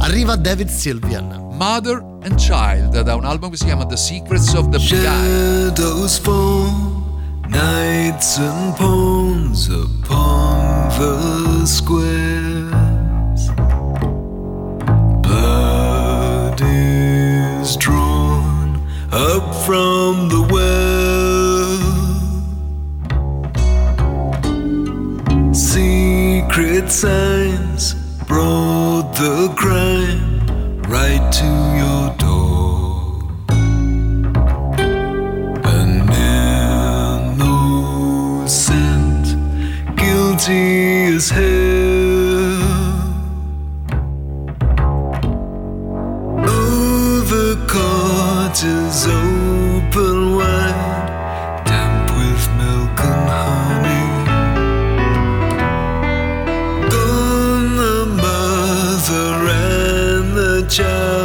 [0.00, 1.48] Arriva David Sylvian.
[1.52, 5.02] Mother and Child da un album che si chiama The Secrets of the Big.
[5.02, 7.02] Shadows fall,
[7.48, 12.51] nights and pawns upon the squares.
[19.32, 21.80] Up from the well.
[25.54, 27.94] Secret signs
[28.28, 31.46] brought the crime right to
[31.82, 33.22] your door.
[35.64, 35.92] An
[38.50, 39.24] innocent,
[39.96, 41.71] guilty as hell.
[48.92, 54.08] Is open wide, damp with milk and honey.
[56.94, 61.21] Gone the mother and the child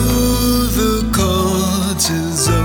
[0.00, 2.57] Oh, the court is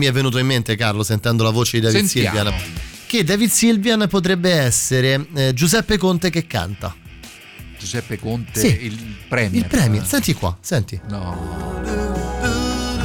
[0.00, 2.38] mi è venuto in mente, Carlo, sentendo la voce di David Sentiamo.
[2.50, 2.62] Silvian?
[3.06, 6.94] Che David Silvian potrebbe essere eh, Giuseppe Conte che canta.
[7.78, 8.84] Giuseppe Conte, Sì.
[8.84, 8.98] il
[9.28, 9.62] premier.
[9.62, 11.00] Il premier, senti qua, senti.
[11.08, 11.78] No.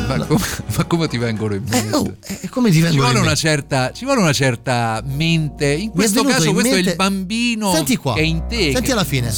[0.07, 0.45] Ma come,
[0.77, 2.17] ma come ti vengono in mente?
[2.41, 3.39] E come ti ci vengono vuole, in una mente?
[3.39, 5.65] certa, ci vuole una certa mente.
[5.65, 8.23] In Mi è questo caso, in questo è mente- il bambino Senti qua, che è
[8.23, 8.71] in te.
[8.71, 9.31] senti che- alla fine.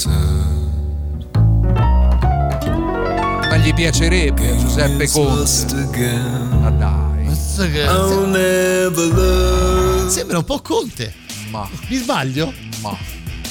[3.49, 6.19] Ma gli piacerebbe Giuseppe Conte.
[6.59, 7.16] Ma dai.
[7.63, 10.09] I'll never learn.
[10.09, 11.13] Sembra un po' Conte.
[11.49, 11.67] Ma.
[11.87, 12.53] Mi sbaglio?
[12.81, 12.95] Ma.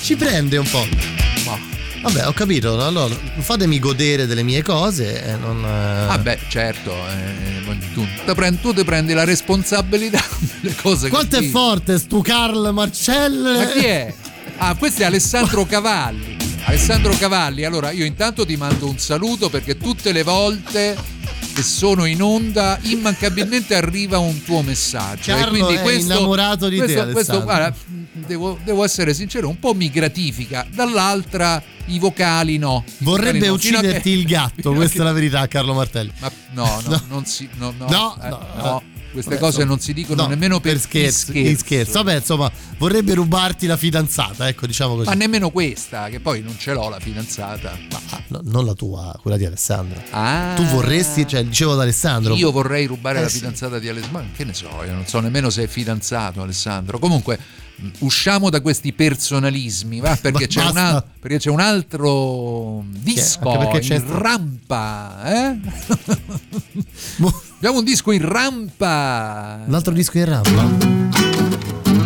[0.01, 0.87] Ci prende un po'.
[1.45, 1.59] Ma.
[2.03, 2.81] Vabbè, ho capito.
[2.85, 5.65] Allora, fatemi godere delle mie cose e non.
[5.65, 10.23] eh, Ah beh, certo, eh, tu, te prendi, tu ti prendi la responsabilità
[10.61, 11.51] delle cose Quanto che è dici.
[11.53, 13.33] forte stu Carl Marcel?
[13.57, 14.15] Ma chi è?
[14.59, 16.37] Ah, questo è Alessandro Cavalli.
[16.65, 20.97] Alessandro Cavalli, allora io intanto ti mando un saluto perché tutte le volte
[21.57, 25.33] che sono in onda immancabilmente arriva un tuo messaggio.
[25.35, 27.45] Carlo e quindi è questo, innamorato di te, questo, questo, Alessandro.
[27.45, 27.77] guarda,
[28.27, 30.67] devo, devo essere sincero, un po' mi gratifica.
[30.71, 32.85] Dall'altra i vocali no.
[32.87, 35.73] I Vorrebbe vocali no, a che- ucciderti il gatto, questa che- è la verità, Carlo
[35.73, 36.13] Martelli.
[36.19, 37.49] Ma no, no, non si.
[37.55, 40.61] No, no, No, eh, no, no, Queste Vabbè, cose insomma, non si dicono no, nemmeno
[40.61, 41.93] per, scherzo, chi chi scherzo.
[42.03, 45.09] Vabbè, insomma, vorrebbe rubarti la fidanzata, ecco, diciamo così.
[45.09, 47.77] Ma nemmeno questa, che poi non ce l'ho la fidanzata.
[48.29, 50.03] No, non la tua, quella di Alessandro.
[50.11, 50.53] Ah.
[50.57, 52.35] Tu vorresti, cioè, dicevo ad Alessandro.
[52.35, 53.39] Io vorrei rubare Eh la sì.
[53.39, 56.99] fidanzata di Alessandro, ma che ne so, io non so nemmeno se è fidanzato Alessandro.
[56.99, 57.39] Comunque,
[57.77, 60.17] mh, usciamo da questi personalismi, va?
[60.21, 60.95] Perché, Ma c'è, un basta.
[60.97, 65.59] al- perché c'è un altro disco c'è in rampa, eh?
[67.57, 69.61] Abbiamo un disco in rampa.
[69.67, 70.63] Un altro disco in rampa.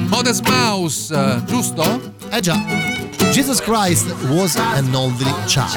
[0.08, 2.14] Modest Mouse, eh, giusto?
[2.30, 2.54] Eh già.
[3.32, 5.74] Jesus Christ was an only child.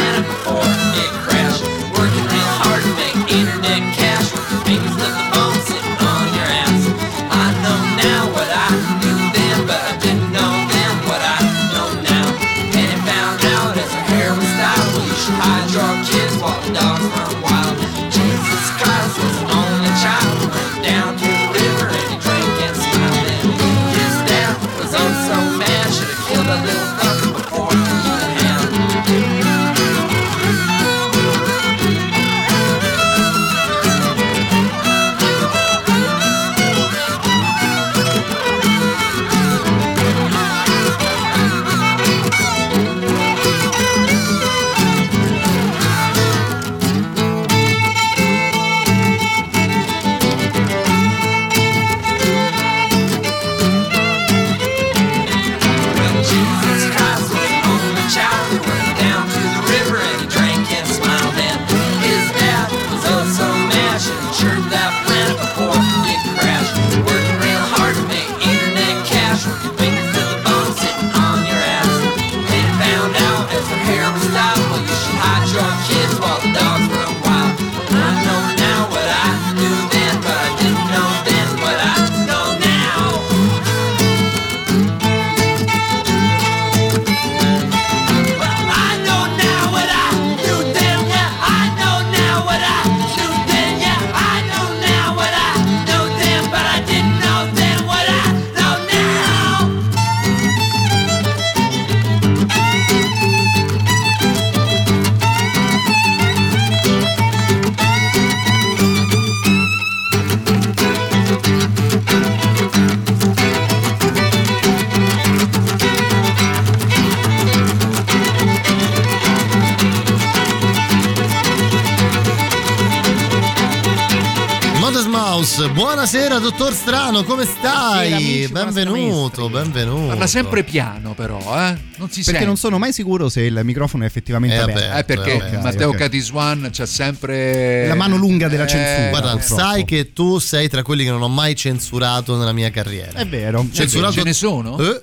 [127.17, 128.13] Strano, come stai?
[128.13, 130.07] Amici, benvenuto, benvenuto.
[130.07, 131.75] Parla sempre piano, però, eh?
[131.97, 132.45] Non si Perché sente.
[132.45, 134.79] non sono mai sicuro se il microfono è effettivamente È aperto.
[134.83, 135.95] aperto, Eh, perché Ok, Matteo ok.
[135.97, 139.09] Catiswan c'ha sempre La mano lunga della Eh, censura.
[139.09, 139.61] Guarda, purtroppo.
[139.61, 143.17] sai che tu sei tra quelli che non ho mai censurato nella mia carriera.
[143.19, 143.61] È vero.
[143.61, 144.77] è Censurato Ce ne sono?
[144.79, 145.01] Eh?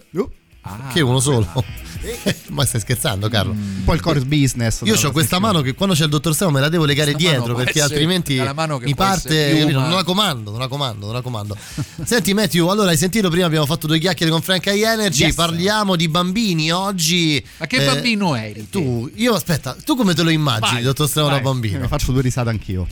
[0.62, 1.47] Ah, che uno solo?
[2.65, 3.53] Ma stai scherzando, Carlo?
[3.53, 4.81] Un po' il core business.
[4.85, 7.31] Io ho questa mano che quando c'è il dottor Strano me la devo legare Questa
[7.31, 8.41] dietro perché essere- altrimenti
[8.85, 9.59] mi parte.
[9.59, 9.81] capito?
[9.81, 11.57] Non la comando, non la comando, non la comando.
[12.05, 15.24] Senti, Matthew, allora hai sentito prima abbiamo fatto due chiacchiere con Frank High Energy.
[15.24, 15.35] Yes.
[15.35, 17.45] Parliamo di bambini oggi.
[17.59, 18.69] Ma che Eh, bambino eri?
[18.70, 21.81] Tu, io aspetta, tu come te lo immagini, Vai, dottor Strano da bambino?
[21.81, 22.86] Mi faccio due risate anch'io.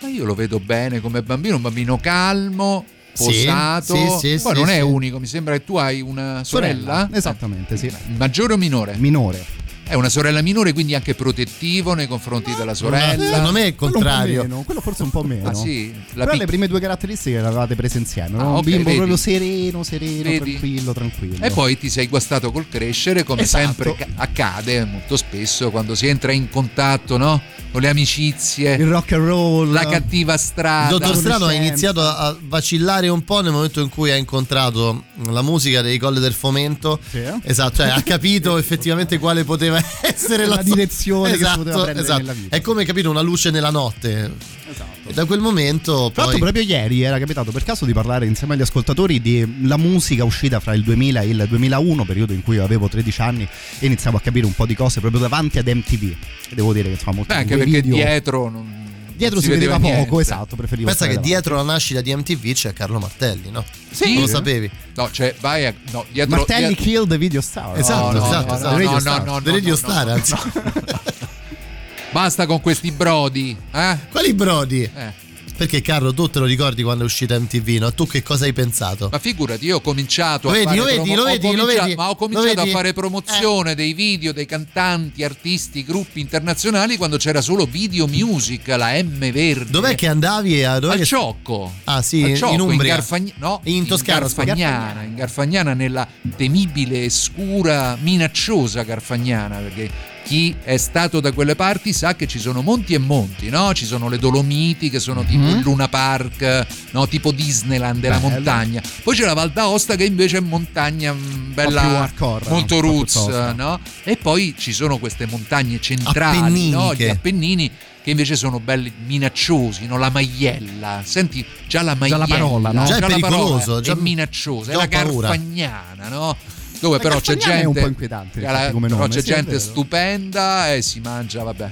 [0.00, 2.84] Ma io lo vedo bene come bambino, un bambino calmo,
[3.14, 4.18] Sì, posato.
[4.18, 7.08] sì, sì, Poi non è unico, mi sembra che tu hai una sorella.
[7.12, 7.90] Esattamente, sì.
[8.16, 8.96] Maggiore o minore?
[8.96, 9.62] Minore.
[9.86, 13.22] È una sorella minore, quindi anche protettivo nei confronti della sorella.
[13.24, 14.42] Secondo me è il Quello contrario.
[14.42, 15.48] meno, quello forse un po' meno.
[15.48, 15.92] Ah sì?
[16.14, 18.30] La Però pic- le prime due caratteristiche le avevate prese insieme.
[18.30, 18.40] no?
[18.54, 18.96] Ah, un bimbo vedi.
[18.96, 20.38] proprio sereno, sereno, Vedi?
[20.58, 21.44] tranquillo, tranquillo.
[21.44, 23.64] E poi ti sei guastato col crescere, come Esatto.
[23.64, 27.40] sempre ca- accade molto spesso quando si entra in contatto no?
[27.70, 30.92] con le amicizie, il rock and roll, la cattiva strada.
[30.94, 34.14] Il dottor Strano ha iniziato a a vacillare un po' nel momento in cui ha
[34.16, 37.00] incontrato la musica dei Colle del Fomento.
[37.10, 37.20] Sì.
[37.42, 41.82] Esatto, cioè ha capito effettivamente quale poteva essere la, La direzione che si esatto, poteva
[41.82, 42.20] prendere esatto.
[42.20, 42.56] nella vita.
[42.56, 44.32] È come capire una luce nella notte.
[44.70, 45.08] Esatto.
[45.08, 48.54] E da quel momento Tra poi proprio ieri era capitato per caso di parlare insieme
[48.54, 52.88] agli ascoltatori della musica uscita fra il 2000 e il 2001, periodo in cui avevo
[52.88, 53.48] 13 anni
[53.78, 56.02] e iniziavo a capire un po' di cose proprio davanti ad MTV.
[56.50, 58.84] E devo dire che insomma molto Beh, anche perché video- dietro non,
[59.14, 60.20] dietro non si, vedeva, poco, niente.
[60.20, 63.64] esatto, preferivo pensa che stare dietro la nascita di MTV c'è Carlo Martelli, no?
[63.90, 64.12] Sì.
[64.14, 64.70] Non lo sapevi?
[64.94, 67.78] No, cioè vai a, no, dietro, Martelli dietro- Kill the Video Star.
[67.78, 68.70] Esatto, no, esatto, no, esatto.
[68.70, 69.24] no, Radio no, Star.
[69.24, 70.34] no, Radio Star, anzi.
[72.12, 73.98] Basta con questi brodi, eh?
[74.10, 74.82] Quali brodi?
[74.82, 75.22] Eh.
[75.56, 77.94] Perché Carlo, tu te lo ricordi quando è uscita MTV, no?
[77.94, 79.08] Tu che cosa hai pensato?
[79.12, 81.42] Ma figurati, io ho cominciato Lo a vedi, fare lo vedi, promo- lo ho vedi,
[81.46, 82.68] lo cominciato- vedi, ma ho lo cominciato vedi?
[82.68, 82.70] Eh.
[82.70, 88.66] a fare promozione dei video dei cantanti, artisti, gruppi internazionali quando c'era solo Video Music,
[88.66, 89.70] la M Verde.
[89.70, 90.64] Dov'è che andavi?
[90.64, 91.04] A, dov'è Al che...
[91.04, 91.72] Ciocco.
[91.84, 92.94] Ah sì, Al in Ciocco, Umbria.
[92.96, 96.06] Garfagn- no, In Toscana, Garfagnana, in Garfagnana, nella
[96.36, 99.88] temibile, scura, minacciosa Garfagnana, perché
[100.24, 103.74] chi è stato da quelle parti sa che ci sono monti e monti, no?
[103.74, 107.06] Ci sono le Dolomiti che sono tipo il Luna Park, no?
[107.06, 108.82] tipo Disneyland della montagna.
[109.02, 112.80] Poi c'è la Val d'Aosta che invece è montagna mh, bella, hardcore, molto no?
[112.80, 113.78] roots, no?
[114.02, 116.94] E poi ci sono queste montagne centrali, no?
[116.94, 117.70] Gli Appennini
[118.02, 119.96] che invece sono belli minacciosi, no?
[119.96, 121.00] La maiella.
[121.04, 122.84] Senti, già la Già maiella, la parola, no?
[122.84, 125.28] Già è la parola pericoloso, già- è minacciosa, è già la ho paura.
[125.28, 126.36] Garfagnana, no?
[126.84, 129.58] Dove però c'è gente un po' inquietante, che infatti, la- come però nome, c'è gente
[129.58, 131.70] stupenda e si mangia, vabbè.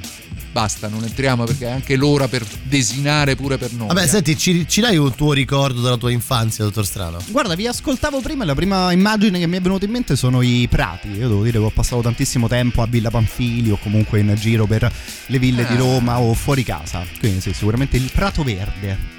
[0.52, 3.88] Basta, non entriamo perché è anche l'ora per desinare pure per noi.
[3.88, 4.06] Vabbè, eh.
[4.06, 7.18] senti, ci, ci dai un tuo ricordo della tua infanzia, dottor Strano?
[7.28, 10.40] Guarda, vi ascoltavo prima e la prima immagine che mi è venuta in mente sono
[10.42, 11.08] i prati.
[11.08, 14.66] Io devo dire che ho passato tantissimo tempo a Villa Panfili o comunque in giro
[14.66, 14.90] per
[15.26, 15.78] le ville di Ah.
[15.78, 17.02] Roma o fuori casa.
[17.18, 19.11] Quindi sì, sicuramente il Prato Verde.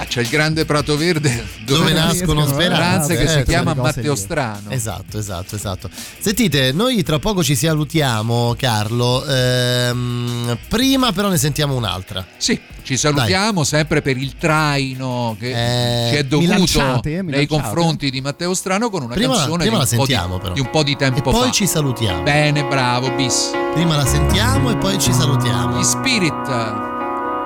[0.00, 3.96] Ah, c'è il grande Prato Verde Dove nascono speranze, che si eh, chiama quelle cose
[3.96, 4.14] Matteo.
[4.14, 4.70] Strano.
[4.70, 5.90] Esatto, esatto, esatto.
[6.20, 9.24] Sentite, noi tra poco ci salutiamo, Carlo.
[9.26, 12.24] Ehm, prima però ne sentiamo un'altra.
[12.36, 17.22] Sì, ci salutiamo sempre per il traino che Eh, ci è dovuto lanciate?
[17.24, 20.04] Mi nei confronti di Matteo Strano con una Prima, canzone prima di, la un po'
[20.06, 20.52] di- sentiamo però.
[20.54, 21.50] di un po' di tempo e poi fa.
[21.50, 22.22] ci salutiamo.
[22.22, 23.50] Bene, bravo, bis.
[23.74, 25.78] Prima la sentiamo e poi ci salutiamo.
[25.78, 26.96] Gli Spirit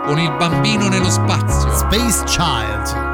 [0.04, 1.72] con il bambino nello spazio.
[1.74, 3.11] Space Child.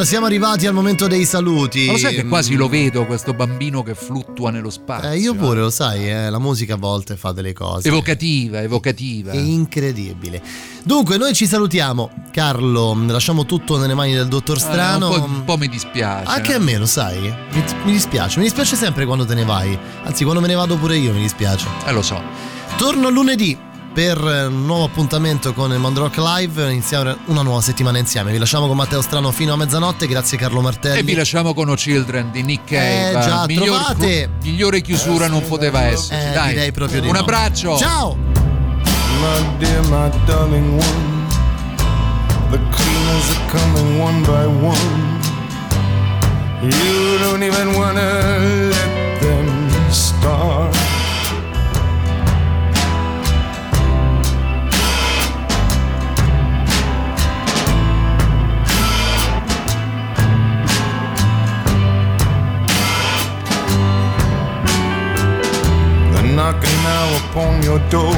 [0.00, 1.86] Allora siamo arrivati al momento dei saluti.
[1.86, 5.10] Ma lo sai che quasi lo vedo questo bambino che fluttua nello spazio?
[5.10, 7.88] Eh, io pure, lo sai, eh, la musica a volte fa delle cose.
[7.88, 9.32] Evocativa, evocativa.
[9.32, 10.42] È incredibile.
[10.84, 12.10] Dunque, noi ci salutiamo.
[12.32, 15.10] Carlo, lasciamo tutto nelle mani del dottor Eh, Strano.
[15.10, 16.30] un, po', un po' mi dispiace.
[16.30, 17.20] Anche a me, lo sai?
[17.20, 19.78] Mi, mi dispiace, mi dispiace sempre quando te ne vai.
[20.04, 21.66] Anzi, quando me ne vado pure io mi dispiace.
[21.84, 22.20] Eh, lo so.
[22.78, 23.56] Torno lunedì
[24.00, 24.18] per
[24.48, 26.70] un nuovo appuntamento con il Mondrock Live.
[26.70, 28.32] Iniziamo una nuova settimana insieme.
[28.32, 30.06] Vi lasciamo con Matteo Strano fino a mezzanotte.
[30.06, 31.00] Grazie Carlo Martelli.
[31.00, 33.10] E vi lasciamo con O Children di Nick Cave.
[33.10, 36.28] Eh, già, Miglior- trovate- migliore chiusura non poteva esserci.
[36.28, 37.18] Eh, Dai, direi proprio di un no.
[37.18, 37.76] abbraccio.
[37.76, 38.16] Ciao.
[38.16, 41.26] My dear, my darling one.
[42.52, 45.18] The cleaners are coming one by one.
[46.62, 50.79] You don't even wanna let them start.
[66.82, 68.14] Now upon your door.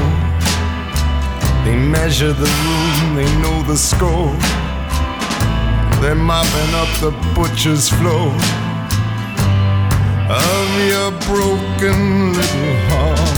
[1.65, 4.35] They measure the room, they know the score.
[6.01, 8.31] They're mopping up the butcher's floor
[10.29, 13.32] of your broken little heart.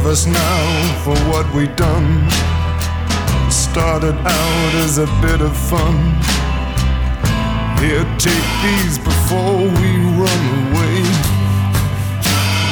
[0.00, 2.30] Forgive us now for what we done.
[3.50, 5.94] Started out as a bit of fun.
[7.78, 11.02] Here, take these before we run away.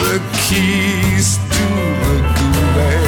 [0.00, 1.66] The keys to
[2.02, 3.07] the gulag.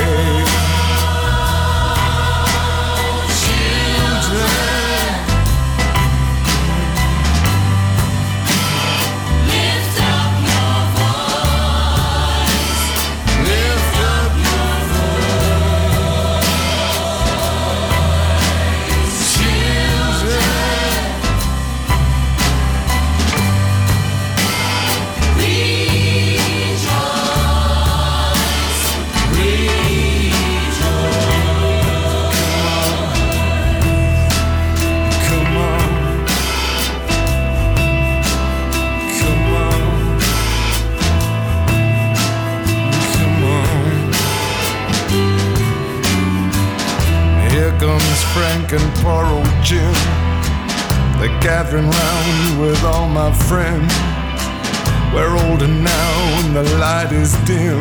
[48.71, 49.93] Frank and poor old Jim.
[51.19, 53.93] They're gathering round with all my friends.
[55.13, 57.81] We're older now and the light is dim.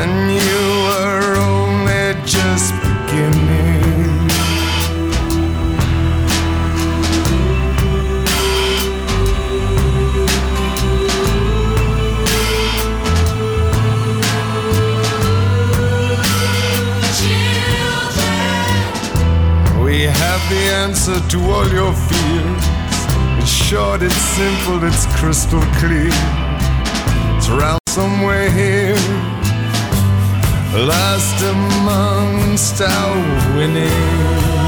[0.00, 0.62] And you
[1.04, 4.19] are only just beginning.
[20.00, 22.64] We have the answer to all your fears.
[23.38, 26.08] It's short, it's simple, it's crystal clear.
[27.36, 28.96] It's around somewhere here.
[30.72, 34.59] Last amongst our winning.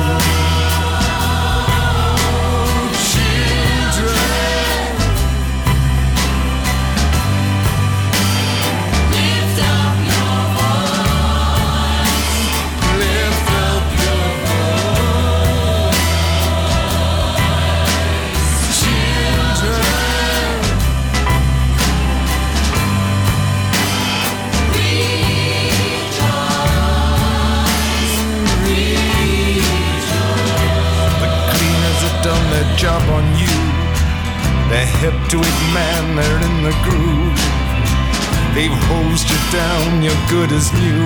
[39.53, 41.05] Down, you're good as new.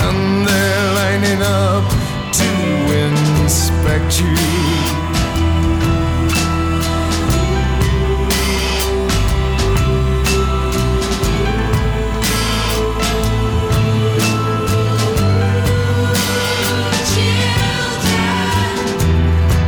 [0.00, 1.84] And they're lining up
[2.32, 2.50] to
[3.04, 4.34] inspect you.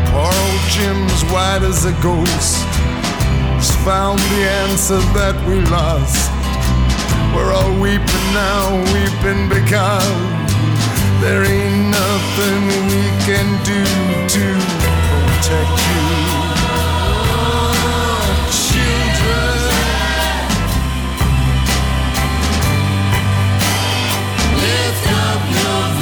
[0.09, 2.65] Poor old Jim's white as a ghost.
[3.57, 6.32] He's found the answer that we lost.
[7.35, 10.09] We're all weeping now, weeping because
[11.21, 12.61] there ain't nothing
[12.91, 13.83] we can do
[14.35, 14.45] to
[15.09, 16.07] protect you.
[18.51, 19.61] Children.
[24.63, 26.02] Lift up your